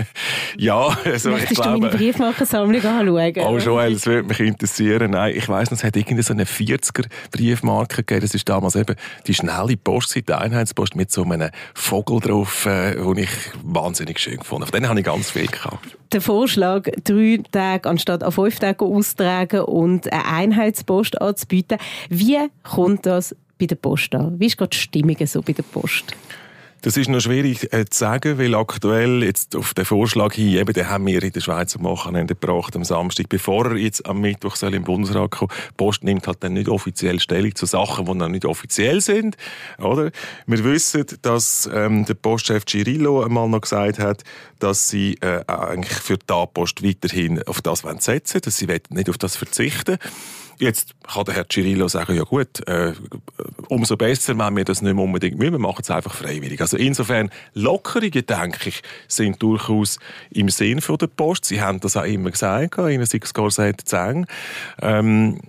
ja, 0.58 0.88
also 1.04 1.30
Möchtest 1.30 1.52
ich 1.52 1.58
glaube... 1.58 1.80
du 1.80 1.86
meine 1.86 1.96
Briefmarkensammlung 1.96 2.84
anschauen? 2.84 3.32
Oh 3.46 3.58
Joel, 3.58 3.94
das 3.94 4.06
würde 4.06 4.28
mich 4.28 4.40
interessieren. 4.40 5.12
Nein, 5.12 5.34
ich 5.36 5.48
weiss 5.48 5.70
noch, 5.70 5.78
es 5.78 5.84
hat 5.84 5.96
irgendwie 5.96 6.22
so 6.22 6.32
eine 6.32 6.44
40er 6.44 7.06
Briefmarke 7.30 7.96
gegeben. 7.96 8.22
Das 8.22 8.34
ist 8.34 8.48
damals 8.48 8.76
eben 8.76 8.96
die 9.26 9.34
schnelle 9.34 9.76
Post, 9.76 10.14
die 10.14 10.32
Einheitspost 10.32 10.96
mit 10.96 11.10
so 11.10 11.24
einem 11.24 11.50
Vogel 11.74 12.20
drauf, 12.20 12.66
äh, 12.66 12.94
den 12.94 13.18
ich 13.18 13.30
wahnsinnig 13.62 14.18
schön 14.18 14.38
gefunden 14.38 14.62
habe. 14.62 14.72
Von 14.72 14.80
denen 14.80 14.88
habe 14.88 15.00
ich 15.00 15.06
ganz 15.06 15.30
viel 15.30 15.46
gehabt. 15.46 15.96
Der 16.12 16.20
Vorschlag, 16.20 16.88
drei 17.04 17.40
Tage 17.52 17.88
anstatt 17.88 18.24
an 18.24 18.32
fünf 18.32 18.58
Tage 18.58 18.84
auszutragen 18.84 19.60
und 19.60 20.12
eine 20.12 20.24
Einheitspost 20.24 21.20
anzubieten, 21.20 21.78
wie 22.08 22.38
kommt 22.64 23.06
das 23.06 23.36
bei 23.60 23.66
der 23.66 23.76
Post 23.76 24.14
an? 24.14 24.40
Wie 24.40 24.46
ist 24.46 24.56
gerade 24.56 24.70
die 24.70 24.78
Stimmung 24.78 25.16
so 25.26 25.42
bei 25.42 25.52
der 25.52 25.62
Post? 25.62 26.16
Das 26.82 26.96
ist 26.96 27.08
noch 27.10 27.20
schwierig 27.20 27.74
äh, 27.74 27.84
zu 27.84 27.98
sagen, 27.98 28.38
weil 28.38 28.54
aktuell 28.54 29.22
jetzt 29.22 29.54
auf 29.54 29.74
den 29.74 29.84
Vorschlag 29.84 30.32
hin, 30.32 30.56
eben, 30.56 30.72
den 30.72 30.88
haben 30.88 31.06
wir 31.06 31.22
in 31.22 31.30
der 31.30 31.40
Schweiz 31.40 31.76
am 31.76 31.82
Wochenende 31.82 32.34
gebracht, 32.34 32.74
am 32.74 32.84
Samstag, 32.84 33.28
bevor 33.28 33.66
er 33.66 33.76
jetzt 33.76 34.06
am 34.06 34.22
Mittwoch 34.22 34.56
soll 34.56 34.72
im 34.72 34.84
Bundesrat 34.84 35.30
kommen. 35.30 35.50
Die 35.68 35.74
Post 35.76 36.04
nimmt 36.04 36.26
halt 36.26 36.42
dann 36.42 36.54
nicht 36.54 36.70
offiziell 36.70 37.20
Stellung 37.20 37.54
zu 37.54 37.66
Sachen, 37.66 38.06
die 38.06 38.14
noch 38.14 38.28
nicht 38.28 38.46
offiziell 38.46 39.02
sind, 39.02 39.36
oder? 39.78 40.10
Wir 40.46 40.64
wissen, 40.64 41.04
dass 41.20 41.68
ähm, 41.70 42.06
der 42.06 42.14
Postchef 42.14 42.64
Cirillo 42.64 43.22
einmal 43.22 43.48
noch 43.48 43.60
gesagt 43.60 43.98
hat, 43.98 44.24
dass 44.58 44.88
sie 44.88 45.18
äh, 45.20 45.44
eigentlich 45.46 45.98
für 45.98 46.16
die 46.16 46.32
A-Post 46.32 46.82
weiterhin 46.82 47.42
auf 47.42 47.60
das 47.60 47.80
setzen 47.80 48.34
wollen, 48.34 48.42
dass 48.42 48.56
sie 48.56 48.66
nicht 48.90 49.10
auf 49.10 49.18
das 49.18 49.36
verzichten 49.36 49.98
Jetzt 50.60 50.94
kann 51.10 51.24
der 51.24 51.36
Herr 51.36 51.48
Cirillo 51.48 51.88
sagen, 51.88 52.14
ja 52.14 52.22
gut, 52.22 52.66
äh, 52.68 52.92
umso 53.68 53.96
besser, 53.96 54.36
wenn 54.36 54.56
wir 54.56 54.64
das 54.64 54.82
nicht 54.82 54.94
mehr 54.94 55.02
unbedingt 55.02 55.38
müssen, 55.38 55.52
wir 55.52 55.58
machen 55.58 55.80
es 55.80 55.90
einfach 55.90 56.14
freiwillig. 56.14 56.60
Also 56.60 56.69
insofern, 56.76 57.30
Lockerungen, 57.54 58.26
denke 58.26 58.68
ich, 58.68 58.82
sind 59.08 59.42
durchaus 59.42 59.98
im 60.30 60.48
Sinn 60.48 60.80
von 60.80 60.98
der 60.98 61.08
Post. 61.08 61.44
Sie 61.44 61.60
haben 61.60 61.80
das 61.80 61.96
auch 61.96 62.04
immer 62.04 62.30
gesagt, 62.30 62.78
Ihnen 62.78 63.06
sei 63.06 63.20
es 63.22 63.34
gesagt, 63.34 63.88
Zeng. 63.88 64.26
Ähm, 64.80 65.40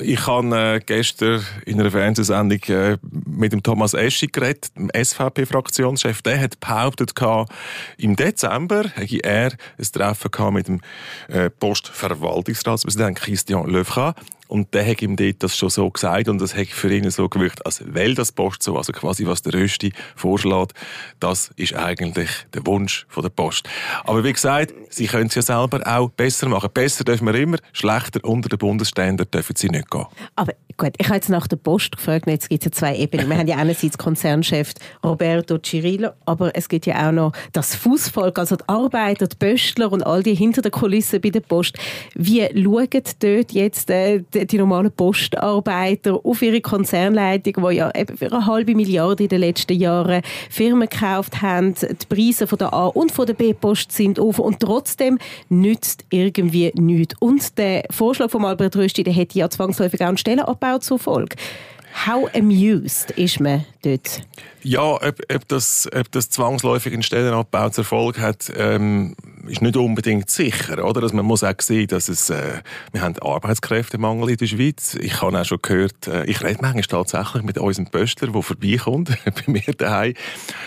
ich 0.00 0.26
habe 0.26 0.56
äh, 0.56 0.80
gestern 0.84 1.44
in 1.66 1.80
einer 1.80 1.90
Fernsehsendung 1.90 2.60
äh, 2.68 2.98
mit 3.26 3.52
dem 3.52 3.62
Thomas 3.62 3.94
Eschi 3.94 4.28
geredet, 4.28 4.70
dem 4.76 4.90
SVP-Fraktionschef. 4.94 6.22
Der 6.22 6.40
hat 6.40 6.60
behauptet, 6.60 7.12
im 7.96 8.16
Dezember 8.16 8.84
hätte 8.94 9.24
er 9.24 9.52
ein 9.78 9.86
Treffen 9.92 10.54
mit 10.54 10.68
dem 10.68 10.80
äh, 11.28 11.50
Postverwaltungsratspräsidenten 11.50 13.14
Christian 13.16 13.68
Löfra 13.68 14.14
und 14.48 14.74
der 14.74 14.86
hat 14.86 15.02
ihm 15.02 15.14
dort 15.16 15.42
das 15.42 15.56
schon 15.56 15.70
so 15.70 15.88
gesagt 15.90 16.28
und 16.28 16.40
das 16.40 16.56
hat 16.56 16.68
für 16.68 16.92
ihn 16.92 17.08
so 17.10 17.28
gewirkt, 17.28 17.64
als 17.64 17.82
wäre 17.86 18.14
das 18.14 18.32
Post 18.32 18.62
so, 18.62 18.76
also 18.76 18.92
quasi 18.92 19.26
was 19.26 19.42
der 19.42 19.54
Rösti 19.54 19.92
vorschlägt, 20.16 20.72
das 21.20 21.50
ist 21.56 21.74
eigentlich 21.74 22.30
der 22.54 22.66
Wunsch 22.66 23.06
von 23.08 23.22
der 23.22 23.30
Post. 23.30 23.68
Aber 24.04 24.24
wie 24.24 24.32
gesagt, 24.32 24.72
sie 24.90 25.06
können 25.06 25.26
es 25.26 25.34
ja 25.34 25.42
selber 25.42 25.80
auch 25.86 26.10
besser 26.10 26.48
machen. 26.48 26.70
Besser 26.72 27.04
dürfen 27.04 27.26
wir 27.26 27.34
immer, 27.34 27.58
schlechter 27.72 28.20
unter 28.24 28.48
den 28.48 28.58
Bundesstandard 28.58 29.32
dürfen 29.32 29.54
sie 29.54 29.68
nicht 29.68 29.90
gehen. 29.90 30.06
Aber 30.34 30.52
gut, 30.76 30.92
ich 30.98 31.06
habe 31.06 31.16
jetzt 31.16 31.28
nach 31.28 31.46
der 31.46 31.56
Post 31.56 31.96
gefragt, 31.96 32.26
jetzt 32.26 32.48
gibt 32.48 32.62
es 32.62 32.66
ja 32.66 32.72
zwei 32.72 32.96
Ebenen. 32.96 33.28
Wir 33.28 33.36
haben 33.36 33.48
ja 33.48 33.56
einerseits 33.56 33.98
Konzernchef 33.98 34.72
Roberto 35.04 35.58
Cirillo, 35.58 36.10
aber 36.24 36.56
es 36.56 36.68
gibt 36.68 36.86
ja 36.86 37.08
auch 37.08 37.12
noch 37.12 37.32
das 37.52 37.74
Fußvolk, 37.74 38.38
also 38.38 38.56
die 38.56 38.68
Arbeiter, 38.68 39.26
die 39.26 39.36
Pöstler 39.36 39.92
und 39.92 40.02
all 40.02 40.22
die 40.22 40.34
hinter 40.34 40.62
der 40.62 40.70
Kulisse 40.70 41.20
bei 41.20 41.30
der 41.30 41.40
Post. 41.40 41.76
Wie 42.14 42.40
schauen 42.40 42.88
dort 43.20 43.52
jetzt 43.52 43.90
äh, 43.90 44.22
die 44.46 44.58
normalen 44.58 44.90
Postarbeiter 44.90 46.20
auf 46.24 46.42
ihre 46.42 46.60
Konzernleitung, 46.60 47.68
die 47.68 47.76
ja 47.76 47.90
eben 47.94 48.16
für 48.16 48.32
eine 48.32 48.46
halbe 48.46 48.74
Milliarde 48.74 49.24
in 49.24 49.28
den 49.28 49.40
letzten 49.40 49.78
Jahren 49.78 50.22
Firmen 50.50 50.88
gekauft 50.88 51.42
haben. 51.42 51.74
Die 51.74 52.06
Preise 52.08 52.46
von 52.46 52.58
der 52.58 52.72
A- 52.72 52.86
und 52.86 53.12
von 53.12 53.26
der 53.26 53.34
B-Post 53.34 53.92
sind 53.92 54.18
auf 54.18 54.38
und 54.38 54.60
trotzdem 54.60 55.18
nützt 55.48 56.04
irgendwie 56.10 56.72
nichts. 56.74 57.14
Und 57.20 57.58
der 57.58 57.84
Vorschlag 57.90 58.30
von 58.30 58.44
Albert 58.44 58.76
Rösti, 58.76 59.02
der 59.02 59.12
hätte 59.12 59.38
ja 59.38 59.48
zwangsläufig 59.48 60.02
auch 60.02 60.08
einen 60.08 60.18
Stellenabbau 60.18 60.78
zur 60.78 60.98
Folge. 60.98 61.36
How 62.06 62.28
amused 62.34 63.10
ist 63.12 63.40
man 63.40 63.64
dort? 63.88 64.22
Ja, 64.62 64.82
ob, 64.82 65.20
ob, 65.32 65.48
das, 65.48 65.88
ob 65.94 66.10
das 66.12 66.30
zwangsläufig 66.30 66.92
einen 66.92 67.02
Stellenabbau 67.02 67.70
zur 67.70 67.84
Folge 67.84 68.20
hat, 68.20 68.52
ähm, 68.56 69.14
ist 69.46 69.62
nicht 69.62 69.76
unbedingt 69.76 70.28
sicher. 70.30 70.84
Oder? 70.84 71.02
Also 71.02 71.14
man 71.14 71.24
muss 71.24 71.44
auch 71.44 71.54
sehen, 71.60 71.86
dass 71.86 72.08
es, 72.08 72.28
äh, 72.28 72.60
wir 72.92 73.00
haben 73.00 73.14
Arbeitskräftemangel 73.18 74.30
in 74.30 74.36
der 74.36 74.46
Schweiz. 74.46 74.96
Ich 75.00 75.22
habe 75.22 75.40
auch 75.40 75.44
schon 75.44 75.58
gehört, 75.62 76.06
äh, 76.08 76.24
ich 76.24 76.42
rede 76.42 76.58
manchmal 76.60 76.82
tatsächlich 76.82 77.42
mit 77.44 77.56
unserem 77.58 77.86
Pöstler, 77.86 78.28
der 78.28 78.42
vorbeikommt, 78.42 79.16
bei 79.24 79.42
mir 79.46 79.62
daheim. 79.76 80.14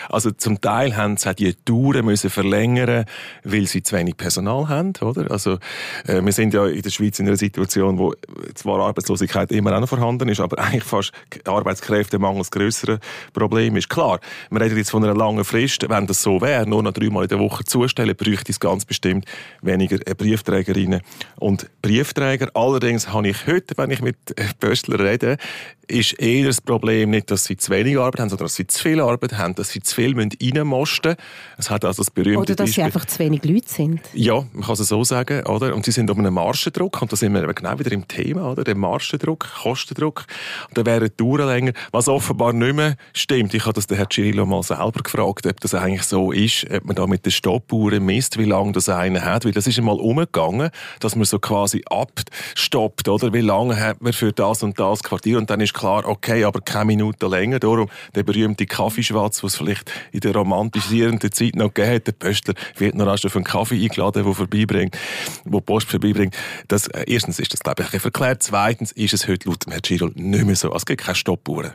Also 0.09 0.31
zum 0.31 0.61
Teil 0.61 0.95
haben 0.95 1.17
sie 1.17 1.35
die 1.35 1.53
Touren 1.53 2.05
müssen 2.05 2.29
verlängern, 2.29 3.05
weil 3.43 3.67
sie 3.67 3.83
zu 3.83 3.95
wenig 3.95 4.17
Personal 4.17 4.69
haben. 4.69 4.93
Oder? 5.01 5.29
Also, 5.31 5.59
äh, 6.07 6.23
wir 6.23 6.33
sind 6.33 6.53
ja 6.53 6.65
in 6.65 6.81
der 6.81 6.89
Schweiz 6.89 7.19
in 7.19 7.27
einer 7.27 7.37
Situation, 7.37 7.97
wo 7.97 8.13
zwar 8.55 8.79
Arbeitslosigkeit 8.79 9.51
immer 9.51 9.77
noch 9.79 9.89
vorhanden 9.89 10.29
ist, 10.29 10.39
aber 10.39 10.59
eigentlich 10.59 10.83
fast 10.83 11.11
Arbeitskräftemangel 11.45 12.39
das 12.39 12.51
größere 12.51 12.99
Problem 13.33 13.75
ist. 13.75 13.89
Klar, 13.89 14.19
wir 14.49 14.61
reden 14.61 14.77
jetzt 14.77 14.91
von 14.91 15.03
einer 15.03 15.15
langen 15.15 15.43
Frist. 15.43 15.87
Wenn 15.89 16.07
das 16.07 16.21
so 16.21 16.41
wäre, 16.41 16.67
nur 16.67 16.83
noch 16.83 16.93
dreimal 16.93 17.23
in 17.23 17.29
der 17.29 17.39
Woche 17.39 17.63
zustellen, 17.63 18.15
bräuchte 18.15 18.51
es 18.51 18.59
ganz 18.59 18.85
bestimmt 18.85 19.25
weniger 19.61 19.97
Briefträgerinnen 19.97 21.01
und 21.37 21.69
Briefträger. 21.81 22.49
Allerdings 22.53 23.09
habe 23.09 23.29
ich 23.29 23.47
heute, 23.47 23.77
wenn 23.77 23.91
ich 23.91 24.01
mit 24.01 24.17
Pöstler 24.59 24.99
rede, 24.99 25.37
ist 25.91 26.13
eher 26.13 26.47
das 26.47 26.61
Problem 26.61 27.11
nicht, 27.11 27.29
dass 27.29 27.43
sie 27.43 27.57
zu 27.57 27.71
wenig 27.71 27.97
Arbeit 27.97 28.21
haben, 28.21 28.29
sondern 28.29 28.45
dass 28.45 28.55
sie 28.55 28.65
zu 28.65 28.81
viel 28.81 29.01
Arbeit 29.01 29.37
haben, 29.37 29.55
dass 29.55 29.69
sie 29.69 29.81
zu 29.81 29.93
viel 29.95 30.15
reinmosten 30.17 31.15
Es 31.57 31.69
hat 31.69 31.85
also 31.85 32.01
das 32.03 32.11
berühmte 32.11 32.39
Oder 32.39 32.55
dass 32.55 32.57
Beispiel. 32.57 32.73
sie 32.73 32.81
einfach 32.83 33.05
zu 33.05 33.19
wenig 33.19 33.43
Leute 33.43 33.67
sind. 33.69 34.01
Ja, 34.13 34.45
man 34.53 34.63
kann 34.63 34.73
es 34.73 34.87
so 34.87 35.03
sagen. 35.03 35.45
Oder? 35.45 35.75
Und 35.75 35.85
sie 35.85 35.91
sind 35.91 36.09
um 36.09 36.19
einen 36.19 36.33
Marschendruck, 36.33 37.01
und 37.01 37.11
da 37.11 37.15
sind 37.15 37.33
wir 37.33 37.45
genau 37.53 37.77
wieder 37.77 37.91
im 37.91 38.07
Thema, 38.07 38.51
oder? 38.51 38.63
der 38.63 38.75
Marschendruck, 38.75 39.47
Kostendruck. 39.61 40.25
Und 40.69 40.77
da 40.77 40.85
wären 40.85 41.03
die 41.03 41.09
Touren 41.09 41.47
länger, 41.47 41.73
was 41.91 42.07
offenbar 42.07 42.53
nicht 42.53 42.75
mehr 42.75 42.95
stimmt. 43.13 43.53
Ich 43.53 43.65
habe 43.65 43.73
das 43.73 43.87
den 43.87 43.97
Herrn 43.97 44.09
Cirillo 44.09 44.45
mal 44.45 44.63
selber 44.63 45.01
gefragt, 45.03 45.45
ob 45.45 45.59
das 45.59 45.73
eigentlich 45.73 46.03
so 46.03 46.31
ist, 46.31 46.65
ob 46.71 46.85
man 46.85 46.95
da 46.95 47.07
mit 47.07 47.25
den 47.25 47.31
Stoppuhren 47.31 48.05
misst, 48.05 48.37
wie 48.37 48.45
lange 48.45 48.71
das 48.71 48.87
einer 48.89 49.23
hat. 49.23 49.45
Weil 49.45 49.51
das 49.51 49.67
ist 49.67 49.77
einmal 49.77 49.99
umgegangen, 49.99 50.69
dass 50.99 51.15
man 51.15 51.25
so 51.25 51.39
quasi 51.39 51.83
abstoppt, 51.89 53.07
oder? 53.07 53.33
Wie 53.33 53.41
lange 53.41 53.79
hat 53.79 54.01
man 54.01 54.13
für 54.13 54.31
das 54.31 54.63
und 54.63 54.79
das 54.79 55.03
Quartier? 55.03 55.37
Und 55.37 55.49
dann 55.49 55.59
ist 55.59 55.73
klar, 55.81 56.05
okay, 56.05 56.43
aber 56.43 56.61
keine 56.61 56.85
Minute 56.85 57.27
länger. 57.27 57.59
Darum 57.59 57.89
der 58.13 58.23
berühmte 58.23 58.67
Kaffeeschwatz, 58.67 59.43
was 59.43 59.55
vielleicht 59.55 59.91
in 60.11 60.19
der 60.19 60.35
romantisierenden 60.35 61.31
Zeit 61.31 61.55
noch 61.55 61.73
gegeben 61.73 61.95
hat. 61.95 62.07
Der 62.07 62.11
Pöstler 62.11 62.53
wird 62.77 62.95
noch 62.95 63.07
erst 63.07 63.25
auf 63.25 63.35
einen 63.35 63.45
Kaffee 63.45 63.83
eingeladen, 63.83 64.23
der 64.23 64.33
vorbeibringt, 64.33 64.97
wo 65.45 65.59
Post 65.59 65.89
vorbeibringt. 65.89 66.37
Das, 66.67 66.87
äh, 66.87 67.05
erstens 67.07 67.39
ist 67.39 67.53
das, 67.53 67.61
glaube 67.61 67.83
ich, 67.83 67.99
verklärt. 67.99 68.43
Zweitens 68.43 68.91
ist 68.91 69.13
es 69.13 69.27
heute 69.27 69.49
laut 69.49 69.65
Herrn 69.67 69.81
Giro 69.81 70.09
nicht 70.13 70.45
mehr 70.45 70.55
so. 70.55 70.73
Es 70.73 70.85
gibt 70.85 71.01
keine 71.01 71.15
Stoppuhren. 71.15 71.71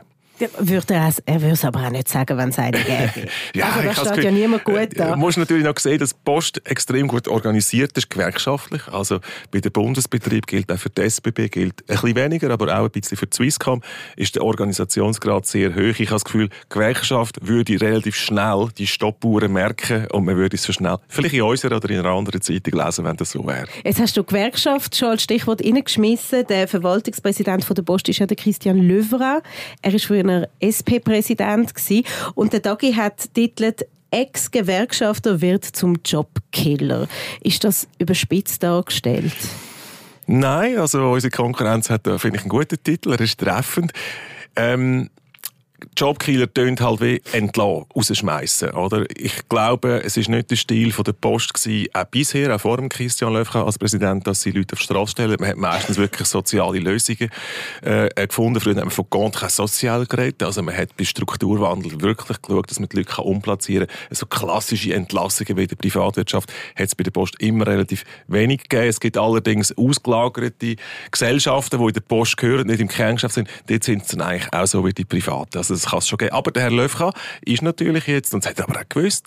Würde 0.59 0.93
er, 0.93 1.13
er 1.25 1.41
würde 1.41 1.53
es 1.53 1.65
aber 1.65 1.85
auch 1.85 1.89
nicht 1.89 2.07
sagen, 2.07 2.37
wenn 2.37 2.49
es 2.49 2.59
eine 2.59 2.77
gäbe. 2.77 3.27
ja, 3.55 3.69
also, 3.69 4.03
da 4.03 4.11
steht 4.13 4.25
ja 4.25 4.31
niemand 4.31 4.63
gut 4.63 4.75
äh, 4.75 4.87
da. 4.87 5.11
Du 5.11 5.17
musst 5.17 5.37
natürlich 5.37 5.63
noch 5.63 5.77
sehen, 5.77 5.99
dass 5.99 6.11
die 6.11 6.19
Post 6.23 6.61
extrem 6.65 7.07
gut 7.07 7.27
organisiert 7.27 7.97
ist, 7.97 8.09
gewerkschaftlich. 8.09 8.87
Also 8.87 9.19
bei 9.51 9.59
den 9.59 9.71
Bundesbetrieb 9.71 10.45
gilt 10.45 10.71
auch 10.71 10.77
für 10.77 10.89
die 10.89 11.01
SBB, 11.01 11.49
gilt 11.49 11.81
ein 11.81 11.85
bisschen 11.87 12.15
weniger, 12.15 12.51
aber 12.51 12.77
auch 12.77 12.85
ein 12.85 12.91
bisschen 12.91 13.17
für 13.17 13.25
die 13.25 13.35
Swisscom, 13.35 13.81
ist 14.15 14.35
der 14.35 14.43
Organisationsgrad 14.43 15.45
sehr 15.45 15.73
hoch. 15.75 15.99
Ich 15.99 16.07
habe 16.07 16.15
das 16.15 16.25
Gefühl, 16.25 16.49
die 16.49 16.69
Gewerkschaft 16.69 17.47
würde 17.47 17.79
relativ 17.81 18.15
schnell 18.15 18.69
die 18.77 18.87
Stoppuhren 18.87 19.51
merken 19.51 20.07
und 20.11 20.25
man 20.25 20.35
würde 20.35 20.55
es 20.55 20.63
so 20.63 20.73
schnell, 20.73 20.97
vielleicht 21.07 21.33
in 21.33 21.41
unserer 21.41 21.77
oder 21.77 21.89
in 21.89 21.99
einer 21.99 22.09
anderen 22.09 22.41
Zeitung 22.41 22.79
lesen, 22.79 23.05
wenn 23.05 23.17
das 23.17 23.31
so 23.31 23.45
wäre. 23.45 23.67
Jetzt 23.83 23.99
hast 23.99 24.15
du 24.15 24.23
Gewerkschaft 24.23 24.95
schon 24.95 25.09
als 25.09 25.23
Stichwort 25.23 25.63
reingeschmissen. 25.63 26.45
Der 26.47 26.67
Verwaltungspräsident 26.67 27.63
von 27.63 27.75
der 27.75 27.83
Post 27.83 28.09
ist 28.09 28.19
ja 28.19 28.25
der 28.25 28.37
Christian 28.37 28.77
Löwra. 28.77 29.41
Er 29.81 29.93
ist 29.93 30.05
früher 30.05 30.26
früher 30.27 30.49
SP-Präsident 30.59 31.73
und 32.35 32.53
der 32.53 32.59
Dagi 32.59 32.93
hat 32.93 33.33
titelt 33.33 33.85
Ex-Gewerkschafter 34.11 35.41
wird 35.41 35.65
zum 35.65 35.97
Jobkiller. 36.05 37.07
Ist 37.41 37.63
das 37.63 37.87
überspitzt 37.97 38.63
dargestellt? 38.63 39.35
Nein, 40.27 40.77
also 40.77 41.11
unsere 41.11 41.31
Konkurrenz 41.31 41.89
hat 41.89 42.07
da, 42.07 42.17
finde 42.17 42.37
ich, 42.37 42.43
einen 42.43 42.49
guten 42.49 42.81
Titel, 42.81 43.11
er 43.11 43.19
ist 43.19 43.39
treffend. 43.39 43.91
Ähm, 44.55 45.09
Jobkiller 45.95 46.51
tönt 46.51 46.81
halt 46.81 47.01
wie 47.01 47.21
entlassen, 47.31 47.85
rausschmeißen, 47.95 48.71
oder? 48.71 49.05
Ich 49.15 49.47
glaube, 49.49 50.01
es 50.03 50.17
ist 50.17 50.29
nicht 50.29 50.49
der 50.49 50.55
Stil 50.55 50.91
von 50.91 51.03
der 51.03 51.13
Post 51.13 51.53
gewesen, 51.53 51.89
auch 51.93 52.05
bisher, 52.05 52.55
auch 52.55 52.61
vor 52.61 52.77
dem 52.77 52.89
Christian 52.89 53.33
Löfka 53.33 53.63
als 53.63 53.77
Präsident, 53.77 54.25
dass 54.25 54.41
sie 54.41 54.51
Leute 54.51 54.73
auf 54.73 54.79
die 54.79 54.85
Straße 54.85 55.11
stellen. 55.11 55.37
Man 55.39 55.49
hat 55.49 55.57
meistens 55.57 55.97
wirklich 55.97 56.27
soziale 56.27 56.79
Lösungen 56.79 57.29
äh, 57.81 58.09
gefunden. 58.27 58.59
Früher 58.59 58.75
hat 58.75 58.85
man 58.85 58.91
von 58.91 59.09
Contre 59.09 59.49
sozial 59.49 60.05
geredet. 60.05 60.43
Also 60.43 60.63
man 60.63 60.75
hat 60.75 60.95
bei 60.97 61.03
Strukturwandel 61.03 62.01
wirklich 62.01 62.41
geschaut, 62.41 62.69
dass 62.71 62.79
man 62.79 62.89
die 62.89 62.97
Leute 62.97 63.21
umplazieren 63.21 63.87
kann. 63.87 64.15
So 64.15 64.25
klassische 64.25 64.93
Entlassungen 64.93 65.57
wie 65.57 65.63
in 65.63 65.67
der 65.67 65.75
Privatwirtschaft 65.75 66.51
hat 66.75 66.87
es 66.87 66.95
bei 66.95 67.03
der 67.03 67.11
Post 67.11 67.35
immer 67.39 67.67
relativ 67.67 68.03
wenig 68.27 68.63
gegeben. 68.63 68.87
Es 68.87 68.99
gibt 68.99 69.17
allerdings 69.17 69.75
ausgelagerte 69.77 70.75
Gesellschaften, 71.11 71.79
die 71.79 71.85
in 71.85 71.93
der 71.93 72.01
Post 72.01 72.37
gehören, 72.37 72.67
nicht 72.67 72.79
im 72.79 72.87
Kerngeschäft 72.87 73.35
sind. 73.35 73.49
Dort 73.67 73.83
sind 73.83 74.03
es 74.03 74.07
dann 74.09 74.21
eigentlich 74.21 74.51
auch 74.53 74.65
so 74.65 74.85
wie 74.85 74.93
die 74.93 75.05
Privaten. 75.05 75.57
Also 75.69 75.81
das 75.81 75.91
kann 75.91 75.99
es 75.99 76.07
schon 76.07 76.17
geben. 76.17 76.33
Aber 76.33 76.51
der 76.51 76.63
Herr 76.63 76.71
Löfka 76.71 77.11
ist 77.45 77.61
natürlich 77.61 78.07
jetzt, 78.07 78.33
und 78.33 78.43
das 78.43 78.51
hat 78.51 78.59
er 78.59 78.69
aber 78.69 78.79
auch 78.79 78.89
gewusst, 78.89 79.25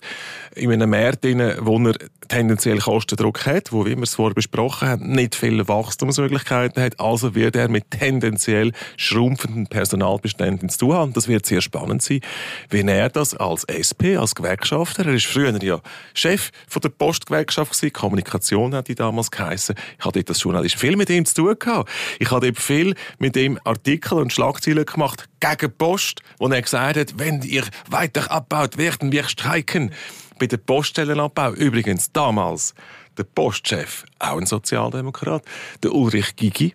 in 0.55 0.71
einem 0.71 0.89
Markt, 0.89 1.23
wo 1.23 1.79
er 1.79 1.95
tendenziell 2.27 2.79
Kostendruck 2.79 3.45
hat, 3.45 3.71
wo, 3.71 3.85
wie 3.85 3.95
wir 3.95 4.03
es 4.03 4.15
vorher 4.15 4.33
besprochen 4.33 4.87
haben, 4.87 5.11
nicht 5.11 5.35
viele 5.35 5.67
Wachstumsmöglichkeiten 5.67 6.81
hat. 6.81 6.99
Also 6.99 7.35
wird 7.35 7.55
er 7.55 7.69
mit 7.69 7.91
tendenziell 7.91 8.71
schrumpfenden 8.97 9.67
Personalbeständen 9.67 10.69
zu 10.69 10.79
tun 10.79 10.93
haben. 10.93 11.13
Das 11.13 11.27
wird 11.27 11.45
sehr 11.45 11.61
spannend 11.61 12.01
sein, 12.01 12.21
wie 12.69 12.81
er 12.81 13.09
das 13.09 13.35
als 13.35 13.63
SP, 13.65 14.17
als 14.17 14.35
Gewerkschafter, 14.35 15.05
er 15.05 15.13
ist 15.13 15.25
früher 15.25 15.51
ja 15.61 15.81
Chef 16.13 16.51
von 16.67 16.81
der 16.81 16.89
Postgewerkschaft 16.89 17.73
gewesen, 17.73 17.93
Kommunikation 17.93 18.73
hat 18.73 18.87
die 18.87 18.95
damals 18.95 19.31
geheißen. 19.31 19.75
Ich 19.99 20.05
hatte 20.05 20.23
das 20.23 20.41
Journalist 20.41 20.75
viel 20.75 20.95
mit 20.95 21.09
ihm 21.09 21.25
zu 21.25 21.35
tun 21.35 21.55
gehabt. 21.59 21.89
Ich 22.19 22.31
habe 22.31 22.53
viel 22.53 22.95
mit 23.19 23.35
ihm 23.35 23.59
Artikel 23.63 24.17
und 24.17 24.31
Schlagzeilen 24.31 24.85
gemacht, 24.85 25.27
gegen 25.41 25.75
Post, 25.77 26.21
wo 26.37 26.47
er 26.47 26.61
gesagt 26.61 26.97
hat, 26.97 27.19
wenn 27.19 27.41
ihr 27.41 27.63
weiter 27.89 28.31
abbaut, 28.31 28.77
werden 28.77 29.11
wir 29.11 29.25
streiken. 29.25 29.91
Bei 30.39 30.47
der 30.47 30.57
Poststellenabbau 30.57 31.51
übrigens 31.53 32.11
damals 32.13 32.73
der 33.17 33.25
Postchef, 33.25 34.05
auch 34.19 34.37
ein 34.37 34.45
Sozialdemokrat, 34.45 35.43
der 35.83 35.93
Ulrich 35.93 36.37
Gigi, 36.37 36.73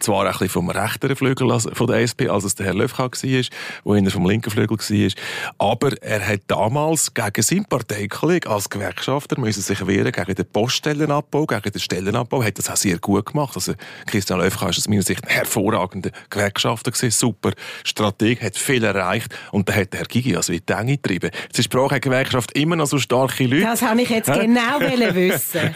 zwar 0.00 0.26
ein 0.26 0.32
bisschen 0.32 0.48
vom 0.48 0.70
rechteren 0.70 1.16
Flügel 1.16 1.58
von 1.60 1.86
der 1.86 2.00
SP, 2.04 2.28
als 2.28 2.44
es 2.44 2.54
der 2.54 2.66
Herr 2.66 2.74
Löfka 2.74 3.04
war, 3.04 3.42
wo 3.84 3.94
er 3.94 4.10
vom 4.10 4.26
linken 4.26 4.50
Flügel 4.50 4.78
war. 4.78 5.12
Aber 5.58 6.02
er 6.02 6.26
hat 6.26 6.42
damals 6.46 7.14
gegen 7.14 7.42
seinen 7.42 7.64
Parteikollegen 7.64 8.50
als 8.50 8.68
Gewerkschafter 8.68 9.38
müssen 9.40 9.62
sich 9.62 9.86
wehren 9.86 10.12
gegen 10.12 10.34
den 10.34 10.46
Poststellenabbau, 10.46 11.46
gegen 11.46 11.72
den 11.72 11.80
Stellenabbau. 11.80 12.42
Hat 12.42 12.58
das 12.58 12.70
auch 12.70 12.76
sehr 12.76 12.98
gut 12.98 13.26
gemacht. 13.26 13.52
Also 13.54 13.74
Christian 14.06 14.40
Löfka 14.40 14.68
ist 14.68 14.78
aus 14.78 14.88
meiner 14.88 15.02
Sicht 15.02 15.24
ein 15.24 15.30
hervorragender 15.30 16.10
Gewerkschafter 16.30 16.90
gewesen, 16.90 17.10
super 17.10 17.52
Strateg, 17.84 18.42
hat 18.42 18.56
viel 18.56 18.84
erreicht 18.84 19.34
und 19.52 19.68
da 19.68 19.74
hat 19.74 19.92
der 19.92 20.00
Herr 20.00 20.06
Gigi 20.06 20.36
also 20.36 20.52
in 20.52 20.60
die 20.68 20.72
Enge 20.72 20.96
getrieben. 20.96 21.30
Jetzt 21.54 21.70
braucht 21.70 21.92
eine 21.92 22.00
Gewerkschaft 22.00 22.52
immer 22.52 22.76
noch 22.76 22.86
so 22.86 22.98
starke 22.98 23.46
Leute. 23.46 23.64
Das 23.64 23.82
habe 23.82 24.02
ich 24.02 24.10
jetzt 24.10 24.32
genau 24.32 24.80
wissen. 24.80 25.74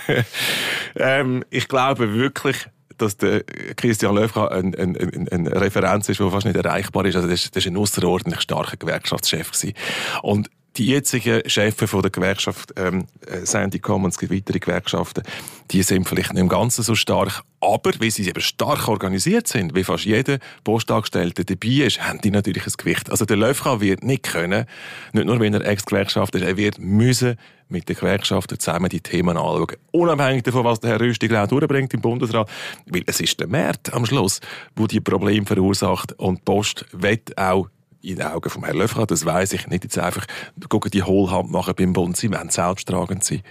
ähm, 0.96 1.44
ich 1.50 1.68
glaube 1.68 2.14
wirklich, 2.14 2.66
dass 2.98 3.16
der 3.16 3.44
Christian 3.76 4.14
Löfka 4.14 4.48
ein, 4.48 4.74
ein, 4.74 4.96
ein, 4.96 5.28
eine 5.28 5.60
Referenz 5.60 6.08
ist, 6.08 6.20
die 6.20 6.30
fast 6.30 6.46
nicht 6.46 6.56
erreichbar 6.56 7.04
ist. 7.06 7.16
Also 7.16 7.28
das, 7.28 7.46
ist 7.46 7.66
ein 7.66 7.76
außerordentlich 7.76 8.40
starker 8.40 8.76
Gewerkschaftschef 8.76 9.52
gewesen. 9.52 9.74
Und 10.22 10.50
die 10.76 10.86
jetzigen 10.86 11.48
Chefs 11.48 11.90
von 11.90 12.02
der 12.02 12.10
Gewerkschaft 12.10 12.72
ähm, 12.76 13.06
äh, 13.26 13.44
Sandy 13.44 13.78
Commons, 13.78 14.18
gibt 14.18 14.32
weitere 14.32 14.58
Gewerkschaften, 14.58 15.22
die 15.70 15.82
sind 15.82 16.08
vielleicht 16.08 16.32
nicht 16.32 16.40
im 16.40 16.48
Ganzen 16.48 16.82
so 16.82 16.94
stark, 16.94 17.42
aber 17.60 17.92
weil 17.98 18.10
sie 18.10 18.26
eben 18.26 18.40
stark 18.40 18.88
organisiert 18.88 19.48
sind, 19.48 19.74
wie 19.74 19.84
fast 19.84 20.04
jeder 20.04 20.38
Postangestellte 20.64 21.44
dabei 21.44 21.86
ist, 21.86 22.00
haben 22.00 22.20
die 22.22 22.30
natürlich 22.30 22.66
ein 22.66 22.72
Gewicht. 22.76 23.10
Also 23.10 23.24
der 23.24 23.36
Löfka 23.36 23.80
wird 23.80 24.02
nicht 24.02 24.22
können, 24.22 24.66
nicht 25.12 25.26
nur 25.26 25.40
wenn 25.40 25.54
er 25.54 25.66
Ex-Gewerkschafter 25.66 26.38
ist, 26.38 26.44
er 26.44 26.56
wird 26.56 26.78
müssen 26.78 27.36
mit 27.72 27.88
den 27.88 27.96
Gewerkschaften 27.96 28.58
zusammen 28.58 28.88
die 28.88 29.00
Themen 29.00 29.36
anschauen. 29.36 29.76
Unabhängig 29.90 30.44
davon, 30.44 30.64
was 30.64 30.80
der 30.80 30.90
Herr 30.90 31.00
Rüstig 31.00 31.30
genau 31.30 31.46
durchbringt 31.46 31.92
im 31.94 32.00
Bundesrat. 32.00 32.48
Weil 32.86 33.02
es 33.06 33.20
ist 33.20 33.40
der 33.40 33.48
Markt 33.48 33.92
am 33.92 34.06
Schluss, 34.06 34.40
wo 34.76 34.86
die 34.86 35.00
Probleme 35.00 35.46
verursacht 35.46 36.12
und 36.18 36.38
die 36.38 36.42
Post 36.44 36.86
wird 36.92 37.36
auch 37.36 37.68
in 38.02 38.16
den 38.16 38.26
Augen 38.26 38.50
von 38.50 38.64
Herrn 38.64 38.76
Löffler, 38.76 39.06
das 39.06 39.24
weiß 39.24 39.52
ich 39.52 39.68
nicht, 39.68 39.84
jetzt 39.84 39.98
einfach 39.98 40.26
die 40.56 41.02
Hohlhand 41.02 41.50
machen 41.50 41.74
beim 41.76 41.92
Bund, 41.92 42.16
sie 42.16 42.30
wollen 42.32 42.50
selbsttragend 42.50 43.22
sein. 43.22 43.42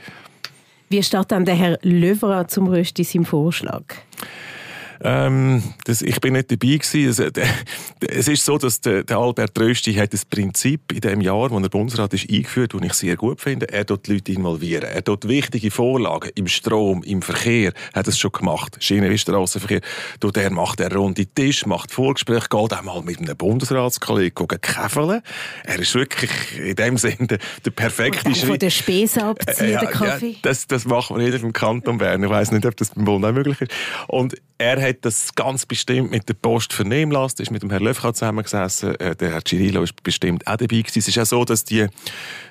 Wie 0.89 1.01
steht 1.01 1.31
dann 1.31 1.45
der 1.45 1.55
Herr 1.55 1.79
Löffler 1.83 2.49
zum 2.49 2.67
Rösti 2.67 3.05
seinem 3.05 3.23
Vorschlag? 3.23 3.83
Ähm, 5.03 5.63
das, 5.85 6.01
ich 6.01 6.19
bin 6.21 6.33
nicht 6.33 6.51
dabei 6.51 6.77
gewesen. 6.77 7.09
Es, 7.09 7.19
äh, 7.19 7.31
es 8.07 8.27
ist 8.27 8.45
so, 8.45 8.57
dass 8.57 8.81
der, 8.81 9.03
der 9.03 9.17
Albert 9.17 9.59
Rösti 9.59 9.93
hat 9.93 10.13
das 10.13 10.25
Prinzip 10.25 10.91
in 10.91 11.01
dem 11.01 11.21
Jahr, 11.21 11.49
wo 11.49 11.59
er 11.59 11.69
Bundesrat 11.69 12.13
ist, 12.13 12.29
eingeführt, 12.29 12.73
das 12.73 12.81
ich 12.81 12.93
sehr 12.93 13.15
gut 13.15 13.41
finde. 13.41 13.69
Er 13.69 13.83
dort 13.83 14.07
die 14.07 14.13
Leute 14.13 14.31
involvieren. 14.33 14.83
Er 14.83 15.01
dort 15.01 15.27
wichtige 15.27 15.71
Vorlagen 15.71 16.29
im 16.35 16.47
Strom, 16.47 17.03
im 17.03 17.21
Verkehr, 17.21 17.73
hat 17.93 18.07
es 18.07 18.19
schon 18.19 18.31
gemacht. 18.31 18.77
Schiene 18.79 19.09
wie 19.09 19.17
Strassenverkehr. 19.17 19.81
Dort 20.19 20.37
er 20.37 20.51
macht 20.51 20.79
er 20.79 20.93
runde 20.95 21.25
Tisch, 21.25 21.65
macht 21.65 21.91
Vorgespräche, 21.91 22.47
geht 22.49 22.73
auch 22.73 22.83
mal 22.83 23.01
mit 23.01 23.19
einem 23.19 23.35
Bundesratskollegen 23.35 24.47
käfeln. 24.61 25.21
Er 25.63 25.79
ist 25.79 25.95
wirklich 25.95 26.31
in 26.57 26.75
dem 26.75 26.97
Sinne 26.97 27.27
der, 27.27 27.39
der 27.65 27.71
perfekte 27.71 28.33
Schritt. 28.35 28.49
Von 28.49 28.59
der 28.59 28.69
Spesen 28.69 29.23
abziehen, 29.23 29.71
ja, 29.71 29.79
der 29.79 29.89
Kaffee. 29.89 30.31
Ja, 30.31 30.37
das, 30.43 30.67
das 30.67 30.85
macht 30.85 31.11
man 31.11 31.21
jeder 31.21 31.41
im 31.41 31.53
Kanton 31.53 31.97
Bern. 31.97 32.23
Ich 32.23 32.29
weiß 32.29 32.51
nicht, 32.51 32.65
ob 32.65 32.75
das 32.77 32.89
beim 32.89 33.05
Bund 33.05 33.25
auch 33.25 33.31
möglich 33.31 33.61
ist. 33.61 33.71
Und 34.07 34.35
er 34.61 34.79
hat 34.79 34.90
das 35.01 35.33
ganz 35.35 35.65
bestimmt 35.65 36.11
mit 36.11 36.27
der 36.27 36.33
Post 36.33 36.73
vernehmen 36.73 37.11
lassen, 37.11 37.41
ist 37.41 37.51
mit 37.51 37.63
dem 37.63 37.69
Herrn 37.69 37.83
Löfka 37.83 38.13
zusammengesessen, 38.13 38.99
äh, 38.99 39.15
der 39.15 39.31
Herr 39.31 39.45
Cirillo 39.45 39.83
ist 39.83 40.01
bestimmt 40.03 40.45
auch 40.47 40.57
dabei 40.57 40.81
gewesen. 40.81 40.99
Es 40.99 41.07
ist 41.07 41.15
ja 41.15 41.25
so, 41.25 41.45
dass 41.45 41.63
die 41.63 41.87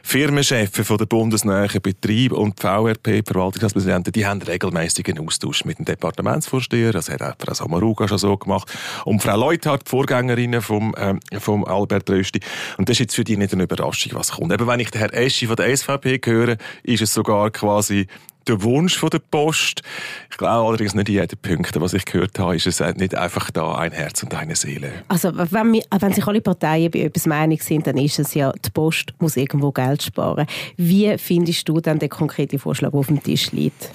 Firmenchefs 0.02 0.72
der 0.72 1.06
bundesnähen 1.06 1.80
Betriebe 1.82 2.34
und 2.34 2.58
die 2.58 2.66
VRP, 2.66 3.22
Verwaltungspräsidenten, 3.26 4.12
die 4.12 4.26
haben 4.26 4.40
regelmäßigen 4.42 5.18
Austausch 5.18 5.64
mit 5.64 5.78
dem 5.78 5.84
Departementsvorsteher, 5.84 6.92
das 6.92 7.10
hat 7.10 7.22
auch 7.22 7.34
Frau 7.38 7.54
Samaruga 7.54 8.08
schon 8.08 8.18
so 8.18 8.36
gemacht, 8.36 8.72
und 9.04 9.22
Frau 9.22 9.36
Leuthardt, 9.36 9.86
die 9.86 9.90
Vorgängerin 9.90 10.60
vom, 10.62 10.94
ähm, 10.98 11.20
vom 11.38 11.64
Albert 11.64 12.08
Rösti. 12.10 12.40
Und 12.78 12.88
das 12.88 12.94
ist 12.94 13.00
jetzt 13.00 13.14
für 13.14 13.24
die 13.24 13.36
nicht 13.36 13.52
eine 13.52 13.64
Überraschung, 13.64 14.12
was 14.14 14.32
kommt. 14.32 14.52
Eben, 14.52 14.66
wenn 14.66 14.80
ich 14.80 14.90
den 14.90 15.00
Herrn 15.00 15.12
Eschi 15.12 15.46
von 15.46 15.56
der 15.56 15.76
SVP 15.76 16.20
höre, 16.24 16.56
ist 16.82 17.02
es 17.02 17.12
sogar 17.12 17.50
quasi 17.50 18.06
der 18.46 18.62
Wunsch 18.62 18.96
von 18.96 19.10
der 19.10 19.18
Post. 19.18 19.82
Ich 20.30 20.36
glaube 20.36 20.68
allerdings 20.68 20.94
nicht 20.94 21.08
in 21.08 21.16
jedem 21.16 21.38
Punkt, 21.38 21.80
was 21.80 21.94
ich 21.94 22.04
gehört 22.04 22.38
habe, 22.38 22.56
ist 22.56 22.66
es 22.66 22.80
nicht 22.96 23.14
einfach 23.14 23.50
da 23.50 23.74
ein 23.76 23.92
Herz 23.92 24.22
und 24.22 24.34
eine 24.34 24.56
Seele. 24.56 24.92
Also 25.08 25.30
wenn, 25.34 25.72
wir, 25.72 25.82
wenn 25.98 26.12
sich 26.12 26.26
alle 26.26 26.40
Parteien 26.40 26.90
bei 26.90 27.00
etwas 27.00 27.26
einig 27.28 27.62
sind, 27.62 27.86
dann 27.86 27.96
ist 27.96 28.18
es 28.18 28.34
ja, 28.34 28.52
die 28.52 28.70
Post 28.70 29.14
muss 29.18 29.36
irgendwo 29.36 29.72
Geld 29.72 30.02
sparen. 30.02 30.46
Wie 30.76 31.16
findest 31.18 31.68
du 31.68 31.80
dann 31.80 31.98
den 31.98 32.08
konkreten 32.08 32.58
Vorschlag, 32.58 32.90
der 32.90 33.00
auf 33.00 33.06
dem 33.06 33.22
Tisch 33.22 33.52
liegt? 33.52 33.90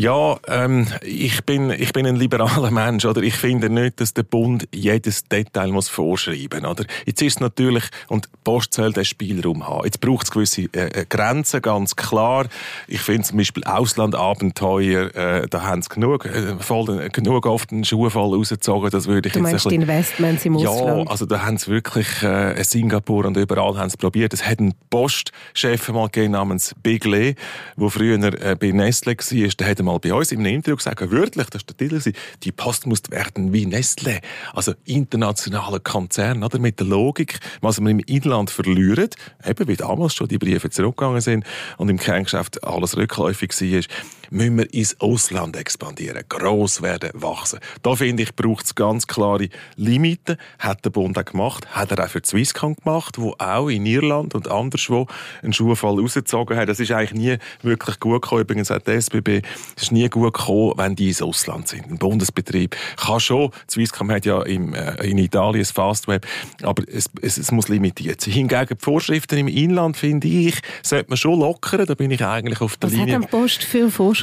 Ja, 0.00 0.38
ähm, 0.48 0.86
ich, 1.02 1.44
bin, 1.44 1.68
ich 1.68 1.92
bin 1.92 2.06
ein 2.06 2.16
liberaler 2.16 2.70
Mensch. 2.70 3.04
Oder? 3.04 3.20
Ich 3.20 3.34
finde 3.34 3.68
nicht, 3.68 4.00
dass 4.00 4.14
der 4.14 4.22
Bund 4.22 4.66
jedes 4.74 5.24
Detail 5.24 5.72
muss 5.72 5.90
vorschreiben 5.90 6.62
muss. 6.62 6.86
Jetzt 7.04 7.20
ist 7.20 7.34
es 7.34 7.40
natürlich, 7.40 7.84
und 8.08 8.24
die 8.24 8.30
Post 8.42 8.72
soll 8.72 8.94
den 8.94 9.04
Spielraum 9.04 9.68
haben. 9.68 9.84
Jetzt 9.84 10.00
braucht 10.00 10.24
es 10.24 10.30
gewisse 10.30 10.62
äh, 10.72 10.86
äh, 10.86 11.06
Grenzen, 11.06 11.60
ganz 11.60 11.96
klar. 11.96 12.46
Ich 12.88 13.02
finde 13.02 13.24
zum 13.24 13.36
Beispiel 13.36 13.62
Auslandabenteuer, 13.64 15.14
äh, 15.14 15.46
da 15.50 15.64
haben 15.64 15.82
sie 15.82 15.90
genug, 15.90 16.24
äh, 16.24 16.56
voll, 16.60 17.10
genug 17.10 17.44
oft 17.44 17.70
einen 17.70 17.84
Schuhfall 17.84 18.34
rausgezogen. 18.34 18.88
Das 18.88 19.06
würde 19.06 19.28
ich 19.28 19.34
du 19.34 19.40
meinst 19.40 19.66
jetzt 19.66 19.74
ein 19.74 19.82
Investments 19.82 20.46
im 20.46 20.54
ja, 20.54 20.70
Ausland? 20.70 21.04
Ja, 21.04 21.10
also 21.10 21.26
da 21.26 21.42
haben 21.42 21.58
sie 21.58 21.70
wirklich 21.70 22.22
äh, 22.22 22.64
Singapur 22.64 23.26
und 23.26 23.36
überall 23.36 23.76
haben 23.76 23.90
sie 23.90 23.98
probiert. 23.98 24.32
Es 24.32 24.46
hat 24.46 24.60
einen 24.60 24.72
Postchef 24.88 25.90
mal 25.90 26.06
gegeben 26.06 26.32
namens 26.32 26.74
Big 26.82 27.04
Lee, 27.04 27.34
der 27.76 27.90
früher 27.90 28.18
äh, 28.22 28.56
bei 28.58 28.70
Nestle 28.70 29.14
war. 29.14 29.48
Der 29.58 29.68
hat 29.68 29.89
mal 29.92 29.98
bei 29.98 30.12
uns 30.14 30.32
einem 30.32 30.54
Interview 30.54 30.76
gesagt, 30.76 31.10
wörtlich, 31.10 31.46
das 31.50 31.62
war 31.62 31.74
der 31.74 31.88
Titel, 31.88 32.12
die 32.42 32.52
Post 32.52 32.86
muss 32.86 33.02
werden 33.10 33.52
wie 33.52 33.66
Nestle. 33.66 34.20
Also 34.52 34.74
internationaler 34.84 35.80
Konzern, 35.80 36.42
oder? 36.42 36.58
Mit 36.58 36.80
der 36.80 36.86
Logik, 36.86 37.40
was 37.60 37.80
wir 37.80 37.90
im 37.90 38.00
Inland 38.00 38.50
verlieren, 38.50 39.10
eben 39.44 39.68
wie 39.68 39.76
damals 39.76 40.14
schon 40.14 40.28
die 40.28 40.38
Briefe 40.38 40.70
zurückgegangen 40.70 41.20
sind 41.20 41.44
und 41.78 41.88
im 41.88 41.98
Kerngeschäft 41.98 42.64
alles 42.64 42.96
rückläufig 42.96 43.50
war, 43.50 43.82
müssen 44.30 44.58
wir 44.58 44.72
ins 44.72 44.98
Ausland 45.00 45.56
expandieren, 45.56 46.22
gross 46.28 46.82
werden, 46.82 47.10
wachsen. 47.14 47.58
Da 47.82 47.96
finde 47.96 48.22
ich, 48.22 48.34
braucht 48.34 48.64
es 48.64 48.74
ganz 48.74 49.06
klare 49.06 49.48
Limiten. 49.76 50.36
Hat 50.58 50.84
der 50.84 50.90
Bund 50.90 51.18
auch 51.18 51.24
gemacht, 51.24 51.66
hat 51.74 51.90
er 51.90 52.04
auch 52.04 52.08
für 52.08 52.20
die 52.20 52.28
Swisscom 52.28 52.76
gemacht, 52.76 53.18
wo 53.18 53.34
auch 53.38 53.68
in 53.68 53.84
Irland 53.86 54.34
und 54.34 54.48
anderswo 54.48 55.06
einen 55.42 55.52
Schuhfall 55.52 55.98
rausgezogen 55.98 56.56
hat. 56.56 56.68
Das 56.68 56.80
ist 56.80 56.92
eigentlich 56.92 57.12
nie 57.12 57.36
wirklich 57.62 57.98
gut 58.00 58.22
gekommen. 58.22 58.42
Übrigens 58.42 58.70
hat 58.70 58.86
der 58.86 58.96
SBB, 58.96 59.42
es 59.76 59.84
ist 59.84 59.92
nie 59.92 60.08
gut 60.08 60.34
gekommen, 60.34 60.74
wenn 60.76 60.94
die 60.94 61.08
ins 61.08 61.22
Ausland 61.22 61.68
sind. 61.68 61.90
Ein 61.90 61.98
Bundesbetrieb 61.98 62.76
kann 62.96 63.20
schon, 63.20 63.50
die 63.68 63.74
Swisscom 63.74 64.10
hat 64.10 64.24
ja 64.24 64.42
im, 64.42 64.74
äh, 64.74 64.94
in 65.06 65.18
Italien 65.18 65.62
das 65.62 65.72
Fastweb, 65.72 66.26
aber 66.62 66.84
es, 66.86 67.10
es, 67.20 67.36
es, 67.36 67.50
muss 67.50 67.68
limitiert 67.68 68.20
sein. 68.20 68.32
Hingegen 68.32 68.78
die 68.78 68.84
Vorschriften 68.84 69.38
im 69.38 69.48
Inland, 69.48 69.96
finde 69.96 70.28
ich, 70.28 70.60
sollte 70.82 71.10
man 71.10 71.16
schon 71.16 71.40
lockern. 71.40 71.86
Da 71.86 71.94
bin 71.94 72.10
ich 72.10 72.24
eigentlich 72.24 72.60
auf 72.60 72.76
der 72.76 72.90
Was 72.90 72.96
Linie. 72.96 73.16
Was 73.16 73.24
hat 73.24 73.30
Post 73.30 73.64
für 73.64 73.90
Vorschriften? 73.90 74.19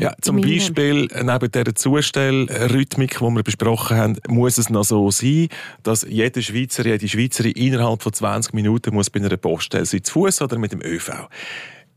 Ja, 0.00 0.14
zum 0.20 0.40
Beispiel 0.40 1.08
neben 1.22 1.50
dieser 1.50 1.74
Zustellrhythmik, 1.74 3.18
die 3.18 3.24
wir 3.24 3.42
besprochen 3.42 3.96
haben, 3.96 4.16
muss 4.28 4.58
es 4.58 4.70
noch 4.70 4.84
so 4.84 5.10
sein, 5.10 5.48
dass 5.82 6.06
jeder 6.08 6.42
Schweizer, 6.42 6.84
jede 6.84 7.08
Schweizerin 7.08 7.52
innerhalb 7.52 8.02
von 8.02 8.12
20 8.12 8.54
Minuten 8.54 8.94
muss 8.94 9.08
bei 9.08 9.20
einer 9.20 9.36
Poststelle 9.36 9.86
sein, 9.86 10.02
zu 10.02 10.16
Fuß 10.16 10.42
oder 10.42 10.58
mit 10.58 10.72
dem 10.72 10.82
ÖV. 10.82 11.28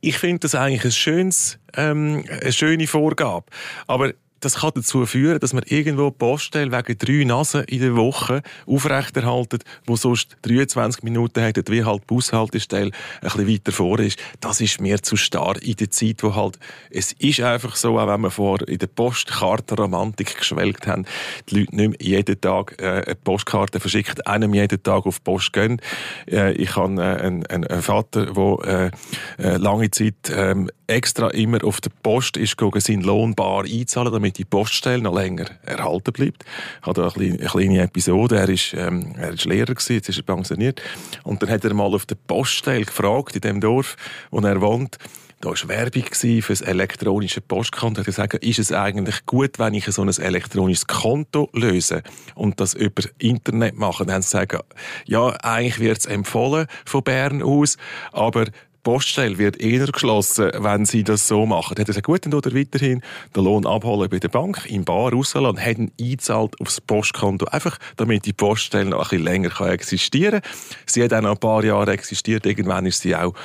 Ich 0.02 0.18
finde 0.18 0.40
das 0.40 0.56
eigentlich 0.56 0.86
ein 0.86 0.92
schönes, 0.92 1.60
ähm, 1.76 2.24
eine 2.30 2.52
schöne 2.52 2.88
Vorgabe. 2.88 3.46
Aber 3.88 4.14
das 4.40 4.60
kann 4.60 4.72
dazu 4.76 5.06
führen, 5.06 5.40
dass 5.40 5.54
man 5.54 5.64
irgendwo 5.68 6.12
Poststelle 6.12 6.72
wegen 6.72 6.98
drei 6.98 7.24
Nasen 7.26 7.64
in 7.66 7.82
der 7.82 7.96
Woche 7.96 8.42
aufrechterhalten, 8.66 9.60
wo 9.86 9.96
sonst 9.96 10.38
23 10.44 11.04
Minuten 11.04 11.42
hätten, 11.42 11.64
wie 11.68 11.84
halt 11.84 12.02
die 12.04 12.08
Bushaltestelle 12.08 12.92
ein 13.22 13.22
bisschen 13.22 13.48
weiter 13.48 13.72
vor 13.72 14.00
ist. 14.00 14.20
Das 14.40 14.62
ist 14.62 14.82
mir 14.82 15.02
zu 15.02 15.16
starr 15.16 15.62
in 15.62 15.76
der 15.76 15.92
Zeit, 15.92 16.24
wo 16.24 16.36
halt, 16.36 16.60
es 16.90 17.14
ist 17.14 17.42
einfach 17.42 17.76
so, 17.76 18.00
auch 18.00 18.08
wenn 18.08 18.22
wir 18.22 18.32
vor 18.32 18.68
in 18.68 18.78
der 18.78 18.88
Postkarte 18.88 19.76
Romantik 19.76 20.38
geschwelgt 20.38 20.88
haben, 20.88 21.06
die 21.50 21.60
Leute 21.60 21.76
nicht 21.76 21.90
mehr 21.90 22.00
jeden 22.00 22.42
Tag 22.42 22.82
äh, 22.82 23.04
eine 23.06 23.16
Postkarte 23.16 23.80
verschickt, 23.80 24.26
einem 24.28 24.54
jeden 24.54 24.82
Tag 24.82 25.06
auf 25.06 25.20
die 25.20 25.24
Post 25.24 25.54
gehen. 25.54 25.82
Äh, 26.30 26.54
ich 26.54 26.76
habe 26.76 26.94
äh, 27.02 27.22
einen, 27.22 27.46
einen, 27.48 27.82
Vater, 27.82 28.26
der 28.34 28.92
äh, 29.38 29.44
äh, 29.44 29.58
lange 29.58 29.92
Zeit 29.92 30.32
ähm, 30.32 30.70
extra 30.90 31.30
immer 31.30 31.64
auf 31.64 31.82
der 31.82 31.92
Post 32.04 32.38
ist, 32.38 32.58
seinen 32.60 33.02
Lohn 33.02 33.36
bar 33.36 33.64
einzahlen, 33.64 34.12
damit 34.12 34.38
die 34.38 34.46
Poststelle 34.46 35.02
noch 35.02 35.16
länger 35.16 35.46
erhalten 35.64 36.12
bleibt. 36.12 36.44
Ich 36.82 36.88
hatte 36.88 37.04
eine 37.04 37.12
kleine, 37.12 37.40
eine 37.40 37.48
kleine 37.48 37.82
Episode. 37.82 38.38
Er 38.38 38.50
ist, 38.50 38.74
ähm, 38.74 39.16
er 39.18 39.34
ist 39.34 39.46
Lehrer 39.46 39.74
gewesen, 39.74 39.94
jetzt 39.94 40.10
ist 40.10 40.18
er 40.18 40.24
pensioniert. 40.24 40.82
Und 41.24 41.42
dann 41.42 41.50
hat 41.50 41.64
er 41.64 41.74
mal 41.74 41.94
auf 41.94 42.06
der 42.06 42.16
Poststelle 42.16 42.86
gefragt, 42.86 43.36
in 43.36 43.42
dem 43.42 43.62
Dorf, 43.62 43.96
wo 44.32 44.40
er 44.40 44.62
wohnt, 44.62 44.98
da 45.42 45.52
war 45.52 45.70
Werbung 45.70 46.04
für 46.14 46.42
das 46.52 46.60
elektronische 46.60 47.40
Postkonto. 47.40 48.02
Ich 48.02 48.08
gesagt, 48.08 48.34
ist 48.34 48.60
es 48.60 48.74
eigentlich 48.74 49.26
gut, 49.26 49.58
wenn 49.58 49.74
ich 49.74 49.86
so 49.86 50.02
ein 50.02 50.10
elektronisches 50.10 50.86
Konto 50.86 51.50
löse 51.54 52.04
und 52.36 52.60
das 52.60 52.74
über 52.74 53.04
Internet 53.20 53.78
mache? 53.78 54.06
Dann 54.06 54.16
haben 54.16 54.22
sie 54.22 54.46
gesagt, 54.46 54.66
ja, 55.06 55.30
eigentlich 55.42 55.80
wird 55.80 56.00
es 56.00 56.06
empfohlen 56.08 56.68
von 56.84 57.04
Bern 57.04 57.42
aus, 57.42 57.78
aber 58.12 58.48
Poststelle 58.90 59.38
wird 59.38 59.62
eher 59.62 59.86
geschlossen, 59.86 60.50
wenn 60.58 60.84
sie 60.84 61.04
das 61.04 61.28
so 61.28 61.46
machen. 61.46 61.76
Dann 61.76 61.84
hat 61.84 61.90
er 61.90 62.02
gesagt, 62.02 62.08
gut, 62.08 62.26
dann 62.26 62.32
tut 62.32 62.48
er 62.48 62.56
weiterhin 62.56 63.04
den 63.36 63.44
Lohn 63.44 63.68
abholen 63.68 64.10
bei 64.10 64.18
der 64.18 64.30
Bank, 64.30 64.66
im 64.68 64.84
Bar 64.84 65.14
rauslassen 65.14 65.46
und 65.46 65.64
hat 65.64 65.78
ihn 65.78 65.92
eingezahlt 66.02 66.60
aufs 66.60 66.82
Postkonto. 66.82 67.46
Einfach, 67.46 67.78
damit 67.98 68.26
die 68.26 68.34
Poststelle 68.34 68.90
noch 68.90 68.98
ein 68.98 69.04
bisschen 69.04 69.24
länger 69.26 69.50
kann 69.50 69.70
existieren 69.70 70.42
kann. 70.42 70.52
Sie 70.88 71.04
hat 71.04 71.14
auch 71.14 71.22
noch 71.22 71.34
ein 71.34 71.38
paar 71.38 71.64
Jahre 71.64 71.92
existiert. 71.92 72.48
Irgendwann 72.48 72.88
ist 72.88 73.02
sie 73.02 73.16
auch 73.16 73.36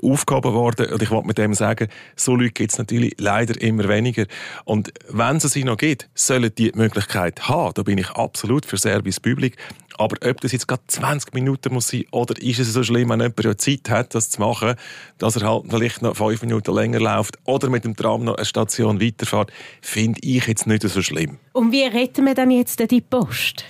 aufgehoben 0.00 0.52
worden. 0.52 0.92
Und 0.92 1.02
ich 1.02 1.10
wollte 1.10 1.26
mit 1.26 1.38
dem 1.38 1.52
sagen, 1.54 1.88
so 2.14 2.36
Leute 2.36 2.52
gibt 2.52 2.70
es 2.70 2.78
natürlich 2.78 3.16
leider 3.18 3.60
immer 3.60 3.88
weniger. 3.88 4.26
Und 4.64 4.92
wenn 5.08 5.38
es 5.38 5.42
sie 5.42 5.64
noch 5.64 5.78
gibt, 5.78 6.08
sollen 6.14 6.54
die, 6.56 6.70
die 6.70 6.78
Möglichkeit 6.78 7.48
haben. 7.48 7.74
Da 7.74 7.82
bin 7.82 7.98
ich 7.98 8.10
absolut 8.10 8.66
für 8.66 8.76
Service 8.76 9.18
Public. 9.18 9.56
Aber 9.98 10.16
ob 10.28 10.40
das 10.40 10.52
jetzt 10.52 10.68
gerade 10.68 10.82
20 10.86 11.34
Minuten 11.34 11.72
muss 11.72 11.88
sein 11.88 12.04
oder 12.10 12.40
ist 12.40 12.58
es 12.58 12.72
so 12.72 12.82
schlimm, 12.82 13.10
wenn 13.10 13.20
jemand 13.20 13.44
ja 13.44 13.56
Zeit 13.56 13.90
hat, 13.90 14.14
das 14.14 14.30
zu 14.30 14.40
machen, 14.40 14.74
dass 15.18 15.36
er 15.36 15.48
halt 15.48 15.64
vielleicht 15.68 16.02
noch 16.02 16.16
fünf 16.16 16.42
Minuten 16.42 16.74
länger 16.74 17.00
läuft 17.00 17.38
oder 17.44 17.68
mit 17.70 17.84
dem 17.84 17.96
Tram 17.96 18.24
noch 18.24 18.36
eine 18.36 18.44
Station 18.44 19.00
weiterfährt, 19.00 19.52
finde 19.80 20.20
ich 20.22 20.46
jetzt 20.46 20.66
nicht 20.66 20.82
so 20.82 21.02
schlimm. 21.02 21.38
Und 21.52 21.72
wie 21.72 21.84
retten 21.84 22.24
wir 22.24 22.34
dann 22.34 22.50
jetzt 22.50 22.78
die 22.90 23.00
Post? 23.00 23.64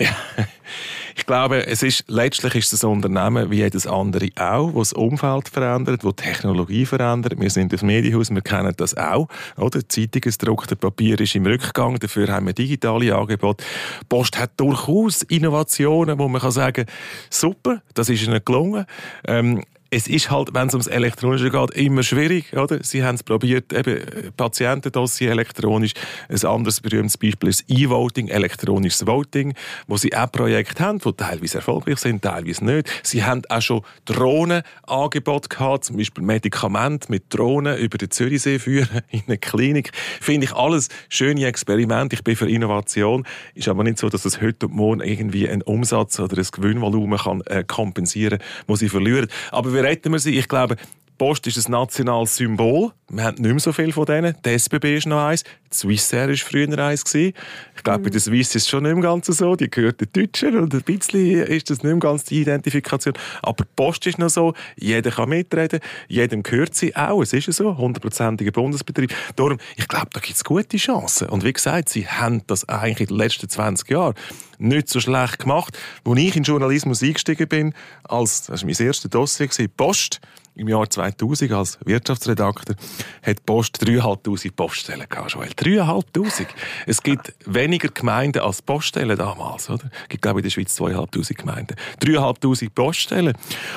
Ich 1.15 1.27
glaube, 1.27 1.67
es 1.67 1.83
ist, 1.83 2.05
letztlich 2.09 2.55
ist 2.55 2.73
es 2.73 2.85
ein 2.85 2.91
Unternehmen 2.91 3.51
wie 3.51 3.57
jedes 3.57 3.87
andere 3.87 4.31
auch, 4.37 4.69
das 4.69 4.89
das 4.89 4.93
Umfeld 4.95 5.49
verändert, 5.49 6.03
das 6.03 6.17
die 6.17 6.23
Technologie 6.23 6.87
verändert. 6.87 7.39
Wir 7.39 7.51
sind 7.51 7.73
das 7.73 7.83
Medienhaus, 7.83 8.31
wir 8.31 8.41
kennen 8.41 8.73
das 8.77 8.97
auch. 8.97 9.29
Oder? 9.57 9.81
Gedruckte 10.11 10.75
Papier 10.75 11.21
ist 11.21 11.35
im 11.35 11.45
Rückgang, 11.47 11.99
dafür 11.99 12.29
haben 12.29 12.47
wir 12.47 12.55
digitale 12.55 13.15
Angebote. 13.15 13.65
Die 14.01 14.07
Post 14.09 14.39
hat 14.39 14.53
durchaus 14.57 15.23
Innovationen, 15.23 16.19
wo 16.19 16.29
man 16.29 16.41
kann 16.41 16.51
sagen, 16.51 16.87
super, 17.29 17.83
das 17.95 18.09
ist 18.09 18.27
ihnen 18.27 18.41
gelungen. 18.45 18.87
Ähm, 19.27 19.63
es 19.93 20.09
ist 20.09 20.31
halt, 20.31 20.55
wenn 20.55 20.69
es 20.69 20.75
ums 20.75 20.87
Elektronische 20.87 21.51
geht, 21.51 21.71
immer 21.73 22.03
schwierig, 22.03 22.55
oder? 22.55 22.83
Sie 22.83 23.05
haben 23.05 23.17
es 23.17 23.23
probiert, 23.23 23.75
eben, 23.75 24.01
Patientendossier 24.39 25.33
elektronisch. 25.33 25.93
Ein 26.31 26.43
anderes 26.47 26.81
berühmtes 26.81 27.19
Beispiel 27.19 27.51
ist 27.51 27.67
E-Voting, 27.69 28.29
elektronisches 28.29 29.07
Voting, 29.07 29.53
wo 29.87 29.99
sie 29.99 30.17
auch 30.17 30.33
Projekte 30.33 30.83
haben, 30.83 30.99
die 30.99 31.13
teilweise 31.13 31.59
erfolgreich 31.59 31.99
sind, 31.99 32.23
teilweise 32.23 32.65
nicht. 32.65 32.89
Sie 33.03 33.23
haben 33.23 33.43
auch 33.51 33.61
schon 33.61 33.83
Drohnenangebote 34.07 35.51
gehabt, 35.51 35.85
zum 35.85 35.99
Beispiel 35.99 36.25
Medikamente 36.25 37.11
mit 37.11 37.25
Drohnen 37.29 37.77
über 37.77 37.99
den 37.99 38.11
Zürichsee 38.11 38.59
führen 38.59 39.03
in 39.11 39.25
eine 39.27 39.37
Klinik. 39.37 39.93
Finde 40.23 40.47
ich 40.47 40.55
alles 40.55 40.89
schöne 41.11 41.45
Experimente. 41.45 42.17
Ich 42.17 42.25
bin 42.25 42.35
für 42.35 42.49
Innovation. 42.49 43.27
Ist 43.55 43.69
aber 43.69 43.85
nicht 43.85 43.99
so, 43.99 44.09
dass 44.09 44.25
es 44.25 44.41
heute 44.41 44.69
und 44.69 44.75
morgen 44.75 45.01
irgendwie 45.03 45.51
einen 45.51 45.61
Umsatz 45.61 46.19
oder 46.19 46.39
ein 46.39 46.47
Gewinnvolumen 46.51 47.19
kann, 47.19 47.43
äh, 47.43 47.63
kompensieren 47.63 48.39
kann, 48.39 48.49
wo 48.69 48.77
sie 48.77 48.89
verlieren. 48.89 49.29
Aber 49.51 49.82
retten 49.83 50.13
wir 50.13 50.19
sie? 50.19 50.39
Ich 50.39 50.49
glaube, 50.49 50.77
Post 51.19 51.47
ist 51.47 51.69
ein 51.69 51.73
nationales 51.73 52.37
Symbol. 52.37 52.93
Wir 53.09 53.25
haben 53.25 53.41
nicht 53.41 53.51
mehr 53.51 53.61
so 53.61 53.73
viel 53.73 53.93
von 53.93 54.07
denen. 54.07 54.37
Die 54.45 54.51
SBB 54.51 54.97
ist 54.97 55.07
noch 55.07 55.25
eins. 55.25 55.45
Swissair 55.73 56.29
war 56.29 56.37
früher 56.37 56.79
eins. 56.79 57.05
Gewesen. 57.05 57.35
Ich 57.77 57.83
glaube, 57.83 58.01
mhm. 58.01 58.05
bei 58.05 58.11
der 58.11 58.21
Swiss 58.21 58.55
ist 58.55 58.63
es 58.63 58.69
schon 58.69 58.85
nicht 58.85 58.95
mehr 58.95 59.03
ganz 59.03 59.27
so. 59.27 59.57
Die 59.57 59.71
gehört 59.71 60.01
den 60.01 60.09
Deutschen 60.13 60.59
und 60.59 60.75
ein 60.75 60.83
bisschen 60.83 61.43
ist 61.45 61.71
das 61.71 61.83
nicht 61.83 61.93
mehr 61.93 61.97
ganz 61.97 62.25
die 62.25 62.43
Identifikation. 62.43 63.15
Aber 63.43 63.65
die 63.65 63.71
Post 63.75 64.07
ist 64.07 64.19
noch 64.19 64.31
so. 64.31 64.55
Jeder 64.77 65.11
kann 65.11 65.29
mitreden. 65.29 65.81
Jedem 66.09 66.43
gehört 66.43 66.75
sie 66.75 66.95
auch. 66.95 67.23
Es 67.23 67.33
ist 67.33 67.53
so. 67.53 67.77
Hundertprozentiger 67.77 68.53
Bundesbetrieb. 68.53 69.15
Darum, 69.37 69.59
ich 69.77 69.89
glaube, 69.89 70.09
da 70.13 70.21
gibt 70.21 70.37
es 70.37 70.45
gute 70.45 70.77
Chancen. 70.77 71.29
Und 71.29 71.45
wie 71.45 71.53
gesagt, 71.53 71.89
sie 71.89 72.07
haben 72.07 72.43
das 72.47 72.69
eigentlich 72.69 73.11
in 73.11 73.17
den 73.17 73.19
letzten 73.19 73.49
20 73.49 73.91
Jahren 73.91 74.15
nicht 74.59 74.89
so 74.89 75.01
schlecht 75.01 75.41
gemacht. 75.41 75.79
Als 76.05 76.19
ich 76.19 76.37
in 76.37 76.45
Journalismus 76.45 77.03
eingestiegen 77.03 77.49
bin, 77.49 77.75
als, 78.05 78.47
das 78.47 78.63
war 78.63 78.67
mein 78.67 78.87
erstes 78.87 79.11
Dossier, 79.11 79.49
Post, 79.77 80.21
im 80.55 80.69
Jahr 80.69 80.89
2000 80.89 81.53
als 81.53 81.79
Wirtschaftsredakteur 81.85 82.77
hat 83.23 83.47
Post 83.47 83.83
3'500 83.83 84.53
Poststellen 84.53 85.07
gehabt, 85.09 85.33
Joel. 85.33 85.51
3'500. 85.63 86.47
Es 86.87 87.03
gibt 87.03 87.35
weniger 87.47 87.89
Gemeinden 87.89 88.41
als 88.41 88.63
Poststellen 88.63 89.17
damals, 89.17 89.71
oder? 89.71 89.91
Es 90.03 90.09
gibt, 90.09 90.23
glaube 90.23 90.41
ich, 90.41 90.45
in 90.45 90.49
der 90.49 90.51
Schweiz 90.51 90.81
2'500 90.81 91.35
Gemeinden. 91.35 91.77
3'500 92.03 92.71
Poststellen. 92.75 93.37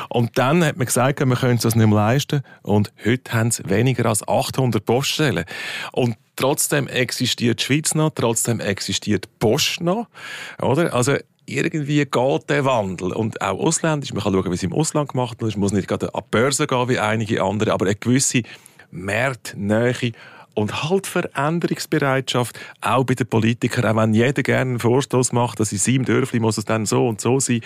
Und 0.09 0.37
dann 0.37 0.63
hat 0.63 0.77
man 0.77 0.85
gesagt, 0.85 1.19
wir 1.19 1.35
können 1.35 1.59
das 1.61 1.75
nicht 1.75 1.87
mehr 1.87 1.95
leisten. 1.95 2.41
Und 2.63 2.91
heute 3.05 3.33
haben 3.33 3.51
sie 3.51 3.69
weniger 3.69 4.05
als 4.07 4.27
800 4.27 4.85
Poststellen. 4.85 5.45
Und 5.91 6.15
trotzdem 6.35 6.87
existiert 6.87 7.59
die 7.59 7.63
Schweiz 7.63 7.95
noch, 7.95 8.11
trotzdem 8.13 8.59
existiert 8.59 9.27
Post 9.39 9.81
noch, 9.81 10.07
oder? 10.61 10.93
Also, 10.93 11.15
irgendwie 11.47 12.03
geht 12.05 12.49
der 12.49 12.65
Wandel. 12.65 13.11
Und 13.11 13.39
auch 13.41 13.59
ausländisch, 13.59 14.13
man 14.13 14.23
kann 14.23 14.33
schauen, 14.33 14.49
wie 14.49 14.55
es 14.55 14.63
im 14.63 14.73
Ausland 14.73 15.09
gemacht 15.09 15.39
wird. 15.41 15.51
Es 15.51 15.57
muss 15.57 15.73
nicht 15.73 15.87
gerade 15.87 16.13
an 16.15 16.23
die 16.25 16.29
Börse 16.31 16.65
gehen 16.65 16.89
wie 16.89 16.97
einige 16.97 17.43
andere, 17.43 17.71
aber 17.71 17.85
eine 17.85 17.95
gewisse 17.95 18.41
Marktnähe 18.89 20.13
und 20.55 20.89
halt 20.89 21.05
Veränderungsbereitschaft, 21.05 22.59
auch 22.81 23.03
bei 23.03 23.13
den 23.13 23.27
Politikern, 23.27 23.85
auch 23.85 24.01
wenn 24.01 24.13
jeder 24.13 24.41
gerne 24.41 24.71
einen 24.71 24.79
Vorstoß 24.79 25.31
macht, 25.33 25.59
dass 25.59 25.71
in 25.71 25.77
seinem 25.77 26.05
Dörfli 26.05 26.39
muss 26.39 26.57
es 26.57 26.65
dann 26.65 26.85
so 26.85 27.07
und 27.07 27.21
so 27.21 27.39
sein, 27.39 27.61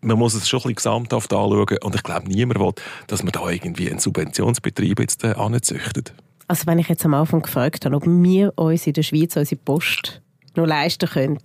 man 0.00 0.18
muss 0.18 0.34
es 0.34 0.48
schon 0.48 0.58
ein 0.58 0.62
bisschen 0.62 0.76
gesamthaft 0.76 1.32
anschauen 1.32 1.78
und 1.82 1.94
ich 1.94 2.02
glaube, 2.02 2.28
niemand 2.28 2.60
will, 2.60 2.72
dass 3.08 3.22
man 3.22 3.32
da 3.32 3.48
irgendwie 3.50 3.90
einen 3.90 3.98
Subventionsbetrieb 3.98 5.00
jetzt 5.00 5.24
äh, 5.24 5.32
anzüchtet. 5.32 6.14
Also 6.46 6.66
wenn 6.66 6.78
ich 6.78 6.88
jetzt 6.88 7.04
am 7.04 7.14
Anfang 7.14 7.42
gefragt 7.42 7.84
habe, 7.84 7.96
ob 7.96 8.06
wir 8.06 8.52
uns 8.56 8.86
in 8.86 8.92
der 8.92 9.02
Schweiz 9.02 9.36
unsere 9.36 9.60
Post 9.60 10.22
noch 10.54 10.66
leisten 10.66 11.08
können, 11.08 11.38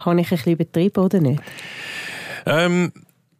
habe 0.00 0.20
ich 0.20 0.26
ein 0.30 0.36
bisschen 0.36 0.52
übertrieben 0.52 1.04
oder 1.04 1.20
nicht? 1.20 1.42
Ähm, 2.46 2.92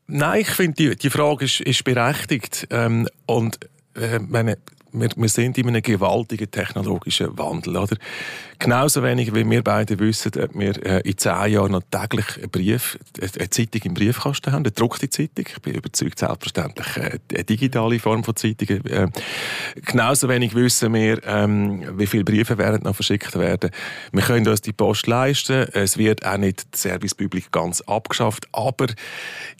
nein, 0.06 0.42
ich 0.42 0.50
finde, 0.50 0.74
die, 0.74 0.96
die 0.96 1.10
Frage 1.10 1.46
ist, 1.46 1.60
ist 1.60 1.84
berechtigt. 1.84 2.66
Ähm, 2.70 3.08
und 3.26 3.58
äh, 3.94 4.18
meine, 4.18 4.58
wir, 4.92 5.08
wir 5.16 5.28
sind 5.28 5.58
in 5.58 5.68
einem 5.68 5.82
gewaltigen 5.82 6.50
technologischen 6.50 7.36
Wandel. 7.38 7.76
Oder? 7.76 7.96
Genauso 8.62 9.02
wenig, 9.02 9.34
wie 9.34 9.48
wir 9.48 9.64
beide 9.64 9.98
wissen, 9.98 10.32
ob 10.38 10.54
wir 10.54 10.84
äh, 10.84 11.00
in 11.08 11.16
zehn 11.16 11.50
Jahren 11.50 11.72
noch 11.72 11.82
täglich 11.90 12.36
einen 12.36 12.50
Brief, 12.50 12.98
eine 13.18 13.48
Zeitung 13.48 13.80
im 13.84 13.94
Briefkasten 13.94 14.52
haben, 14.52 14.58
eine 14.58 14.64
gedruckte 14.64 15.08
Zeitung. 15.08 15.46
Ich 15.48 15.62
bin 15.62 15.76
überzeugt, 15.76 16.18
selbstverständlich 16.18 16.96
äh, 16.98 17.18
eine 17.32 17.44
digitale 17.44 17.98
Form 17.98 18.22
von 18.22 18.36
Zeitungen. 18.36 18.84
Äh, 18.84 19.08
genauso 19.76 20.28
wenig 20.28 20.54
wissen 20.54 20.92
wir, 20.92 21.24
ähm, 21.24 21.98
wie 21.98 22.06
viele 22.06 22.22
Briefe 22.22 22.58
werden 22.58 22.82
noch 22.82 22.94
verschickt 22.94 23.34
werden. 23.38 23.70
Wir 24.12 24.22
können 24.22 24.46
uns 24.46 24.60
die 24.60 24.74
Post 24.74 25.06
leisten. 25.06 25.66
Es 25.72 25.96
wird 25.96 26.26
auch 26.26 26.36
nicht 26.36 26.66
das 26.70 26.82
Service 26.82 27.14
Public 27.14 27.50
ganz 27.52 27.80
abgeschafft. 27.80 28.46
Aber 28.52 28.88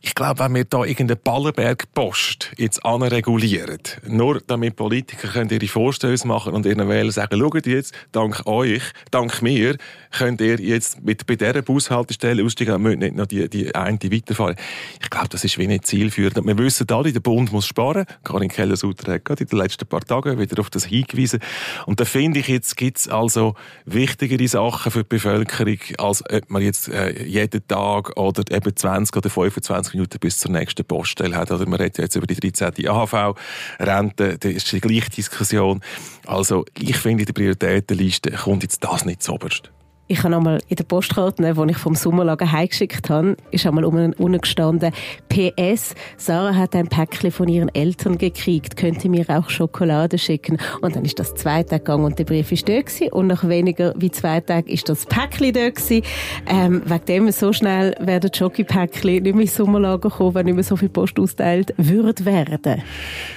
ich 0.03 0.15
glaube, 0.15 0.41
wenn 0.41 0.55
wir 0.55 0.65
da 0.65 0.85
irgendeine 0.85 1.17
Ballenberg-Post 1.17 2.53
jetzt 2.59 2.85
anregulieren, 2.85 3.81
nur 4.07 4.43
damit 4.47 4.77
Politiker 4.77 5.29
können 5.29 5.49
ihre 5.49 5.69
Vorstöße 5.69 6.29
machen 6.29 6.53
und 6.53 6.67
ihren 6.67 6.87
Wählern 6.87 7.13
sagen, 7.13 7.39
schaut 7.41 7.67
jetzt, 7.67 7.95
dank 8.13 8.47
euch 8.47 8.90
dank 9.11 9.43
mir 9.43 9.77
könnt 10.11 10.41
ihr 10.41 10.59
jetzt 10.61 11.03
mit, 11.03 11.27
bei 11.27 11.37
dieser 11.37 11.63
Bushaltestelle 11.63 12.45
aussteigen 12.45 12.75
und 12.75 12.83
müsst 12.83 12.99
nicht 12.99 13.15
noch 13.15 13.27
die, 13.27 13.49
die 13.49 13.75
eine 13.75 13.99
weiterfahren. 14.03 14.57
Ich 15.01 15.11
glaube, 15.11 15.29
das 15.29 15.45
ist 15.45 15.59
wie 15.59 15.67
nicht 15.67 15.87
zielführend. 15.87 16.45
Wir 16.45 16.59
wissen 16.59 16.87
alle, 16.91 17.13
der 17.13 17.21
Bund 17.21 17.53
muss 17.53 17.67
sparen. 17.67 18.07
Karin 18.25 18.49
Keller-Sutter 18.49 19.13
hat 19.15 19.25
gerade 19.25 19.45
in 19.45 19.49
den 19.49 19.59
letzten 19.59 19.87
paar 19.87 20.01
Tagen 20.01 20.39
wieder 20.39 20.61
auf 20.61 20.71
das 20.71 20.85
hingewiesen. 20.85 21.41
Und 21.87 22.01
da 22.01 22.05
finde 22.05 22.41
ich, 22.41 22.49
jetzt 22.49 22.77
gibt 22.77 22.99
es 22.99 23.09
also 23.09 23.55
wichtigere 23.85 24.49
Sachen 24.49 24.91
für 24.91 25.05
die 25.05 25.09
Bevölkerung, 25.09 25.79
als 25.99 26.25
ob 26.29 26.51
man 26.51 26.63
jetzt 26.63 26.89
äh, 26.89 27.23
jeden 27.25 27.67
Tag 27.69 28.17
oder 28.17 28.43
eben 28.51 28.75
20 28.75 29.17
oder 29.17 29.31
25 29.31 29.95
Minuten 29.95 30.19
bis 30.19 30.39
zur 30.39 30.51
nächsten 30.51 30.85
Poststelle 30.85 31.37
hat. 31.37 31.51
Oder 31.51 31.69
man 31.69 31.81
redet 31.81 31.99
jetzt 31.99 32.17
über 32.17 32.27
die 32.27 32.35
13. 32.35 32.89
AHV-Rente, 32.89 34.39
das 34.39 34.53
ist 34.53 34.73
die 34.73 34.81
gleiche 34.81 35.11
Diskussion. 35.11 35.81
Also 36.27 36.65
ich 36.79 36.97
finde, 36.97 37.25
die 37.25 37.33
Prioritätenliste 37.33 38.33
kommt 38.33 38.63
jetzt 38.63 38.80
das 38.81 39.05
nicht 39.05 39.23
zuoberst. 39.23 39.71
Ich 40.11 40.25
habe 40.25 40.35
einmal 40.35 40.59
in 40.67 40.75
der 40.75 40.83
Postkarte, 40.83 41.55
die 41.55 41.71
ich 41.71 41.77
vom 41.77 41.95
Sommerlager 41.95 42.51
heimgeschickt 42.51 43.09
habe, 43.11 43.37
ist 43.53 43.65
einmal 43.65 43.85
unten 43.85 44.41
gestanden, 44.41 44.93
PS, 45.29 45.95
Sarah 46.17 46.57
hat 46.57 46.75
ein 46.75 46.89
Päckchen 46.89 47.31
von 47.31 47.47
ihren 47.47 47.73
Eltern 47.77 48.19
gekriegt, 48.19 48.77
könnte 48.77 49.09
mir 49.09 49.25
auch 49.29 49.49
Schokolade 49.51 50.19
schicken. 50.19 50.59
Und 50.81 50.97
dann 50.97 51.05
ist 51.05 51.21
das 51.21 51.37
zwei 51.37 51.63
Tage 51.63 51.85
gegangen 51.85 52.07
und 52.07 52.19
der 52.19 52.25
Brief 52.25 52.51
ist 52.51 52.69
da 52.69 52.81
gewesen. 52.81 53.13
Und 53.13 53.29
nach 53.29 53.47
weniger 53.47 53.95
wie 53.99 54.11
zwei 54.11 54.41
Tagen 54.41 54.69
ist 54.69 54.89
das 54.89 55.07
Päckchen 55.07 55.53
da 55.53 55.71
gewesen. 55.71 56.03
Ähm, 56.49 56.83
wegen 56.87 57.05
dem 57.05 57.31
so 57.31 57.53
schnell 57.53 57.95
werden 58.01 58.35
Schoki-Päckchen 58.35 59.23
nicht 59.23 59.33
mehr 59.33 59.43
ins 59.43 59.55
Sommerlager 59.55 60.11
kommen, 60.11 60.35
wenn 60.35 60.47
nicht 60.47 60.57
mehr 60.57 60.65
so 60.65 60.75
viel 60.75 60.89
Post 60.89 61.21
austeilt 61.21 61.73
würde 61.77 62.25
werden. 62.25 62.83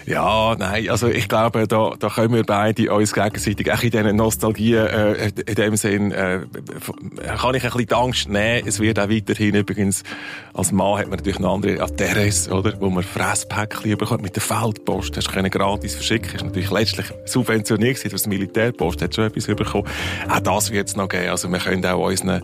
Ja, 0.07 0.55
nein, 0.57 0.89
also 0.89 1.07
ich 1.07 1.29
glaube, 1.29 1.67
da, 1.67 1.93
da 1.99 2.09
können 2.09 2.33
wir 2.33 2.43
beide 2.43 2.91
uns 2.91 3.13
gegenseitig 3.13 3.71
auch 3.71 3.83
in 3.83 3.91
diesen 3.91 4.15
Nostalgie, 4.15 4.73
äh, 4.73 5.29
in 5.45 5.53
dem 5.53 5.75
Sinn, 5.75 6.12
äh, 6.12 6.39
kann 7.38 7.56
ich 7.56 7.63
ein 7.63 7.69
bisschen 7.69 7.88
die 7.88 7.93
Angst 7.93 8.30
nehmen. 8.30 8.67
Es 8.67 8.80
wird 8.80 8.99
auch 8.99 9.10
weiterhin 9.10 9.56
übrigens, 9.56 10.04
als 10.54 10.71
Mann 10.71 10.99
hat 10.99 11.08
man 11.08 11.17
natürlich 11.17 11.38
eine 11.38 11.49
andere 11.49 11.82
Adresse, 11.82 12.52
oder? 12.52 12.73
Wo 12.80 12.89
man 12.89 13.04
Fresspäckchen 13.04 13.97
bekommt 13.97 14.23
mit 14.23 14.36
der 14.36 14.41
Feldpost. 14.41 15.15
Hast 15.17 15.28
du 15.28 15.49
gratis 15.49 15.95
verschicken. 15.95 16.36
Ist 16.36 16.43
natürlich 16.43 16.71
letztlich 16.71 17.08
subventioniert 17.26 17.97
gewesen, 17.97 18.12
das 18.12 18.28
Militärpost 18.28 19.02
hat 19.02 19.15
schon 19.15 19.26
etwas 19.26 19.45
bekommen. 19.45 19.88
Auch 20.30 20.39
das 20.39 20.71
wird 20.71 20.89
es 20.89 20.95
noch 20.95 21.10
geben. 21.10 21.30
Also 21.30 21.49
wir 21.49 21.60
können 21.60 21.86
auch 21.86 22.06
unseren 22.06 22.41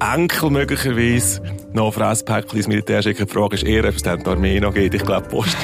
Enkel 0.00 0.50
möglicherweise 0.50 1.42
noch 1.72 1.92
Fresspäckchen 1.94 2.58
ins 2.58 2.68
Militär 2.68 3.02
schicken. 3.02 3.26
Die 3.26 3.32
Frage 3.32 3.56
ist 3.56 3.64
eher, 3.64 3.84
ob 3.84 3.94
es 3.94 4.02
dann 4.02 4.22
die 4.22 4.30
Armee 4.30 4.60
noch 4.60 4.74
geht. 4.74 4.94
Ich 4.94 5.04
glaube, 5.04 5.28
Post 5.28 5.56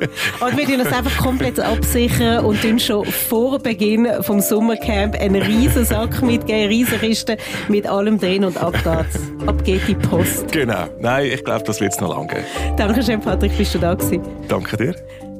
und 0.40 0.56
wir 0.56 0.66
tun 0.66 0.78
das 0.78 0.92
einfach 0.92 1.16
komplett 1.18 1.60
absichern 1.60 2.44
und 2.44 2.60
tun 2.62 2.78
schon 2.78 3.04
vor 3.04 3.58
Beginn 3.58 4.08
vom 4.22 4.40
Sommercamp 4.40 5.14
einen 5.20 5.42
riesen 5.42 5.84
Sack 5.84 6.22
mitgeben, 6.22 6.68
riesen 6.68 6.98
Kiste 7.00 7.36
mit 7.68 7.86
allem 7.86 8.18
drin 8.18 8.44
und 8.44 8.56
ab 8.56 8.74
geht's. 8.74 9.22
Ab 9.46 9.64
geht 9.64 9.86
die 9.88 9.94
Post. 9.94 10.52
Genau. 10.52 10.86
Nein, 11.00 11.30
ich 11.32 11.44
glaube, 11.44 11.64
das 11.64 11.80
wird 11.80 11.92
es 11.92 12.00
noch 12.00 12.14
lange 12.14 12.28
geben. 12.28 12.44
Dankeschön, 12.76 13.20
Patrick, 13.20 13.56
bist 13.56 13.74
du 13.74 13.78
da 13.78 13.94
gewesen. 13.94 14.22
Danke 14.48 14.76
dir. 14.76 14.94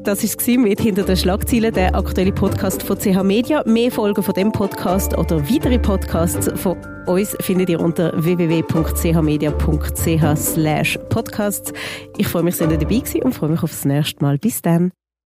Das 0.06 0.22
war 0.22 0.58
mit 0.58 0.80
«Hinter 0.80 1.02
den 1.02 1.16
Schlagzeilen», 1.16 1.74
der 1.74 1.96
aktuelle 1.96 2.30
Podcast 2.30 2.84
von 2.84 2.96
CH 2.96 3.24
Media. 3.24 3.64
Mehr 3.66 3.90
Folgen 3.90 4.22
von 4.22 4.34
dem 4.34 4.52
Podcast 4.52 5.18
oder 5.18 5.42
weitere 5.50 5.80
Podcasts 5.80 6.48
von 6.54 6.76
uns 7.06 7.36
findet 7.40 7.70
ihr 7.70 7.80
unter 7.80 8.12
www.chmedia.ch 8.14 10.98
podcasts. 11.08 11.72
Ich 12.18 12.28
freue 12.28 12.44
mich, 12.44 12.56
dass 12.56 12.70
ihr 12.70 12.78
dabei 12.78 12.98
gewesen 12.98 13.24
und 13.24 13.34
freue 13.34 13.50
mich 13.50 13.64
aufs 13.64 13.84
nächste 13.84 14.22
Mal. 14.22 14.38
Bis 14.38 14.62
dann. 14.62 14.92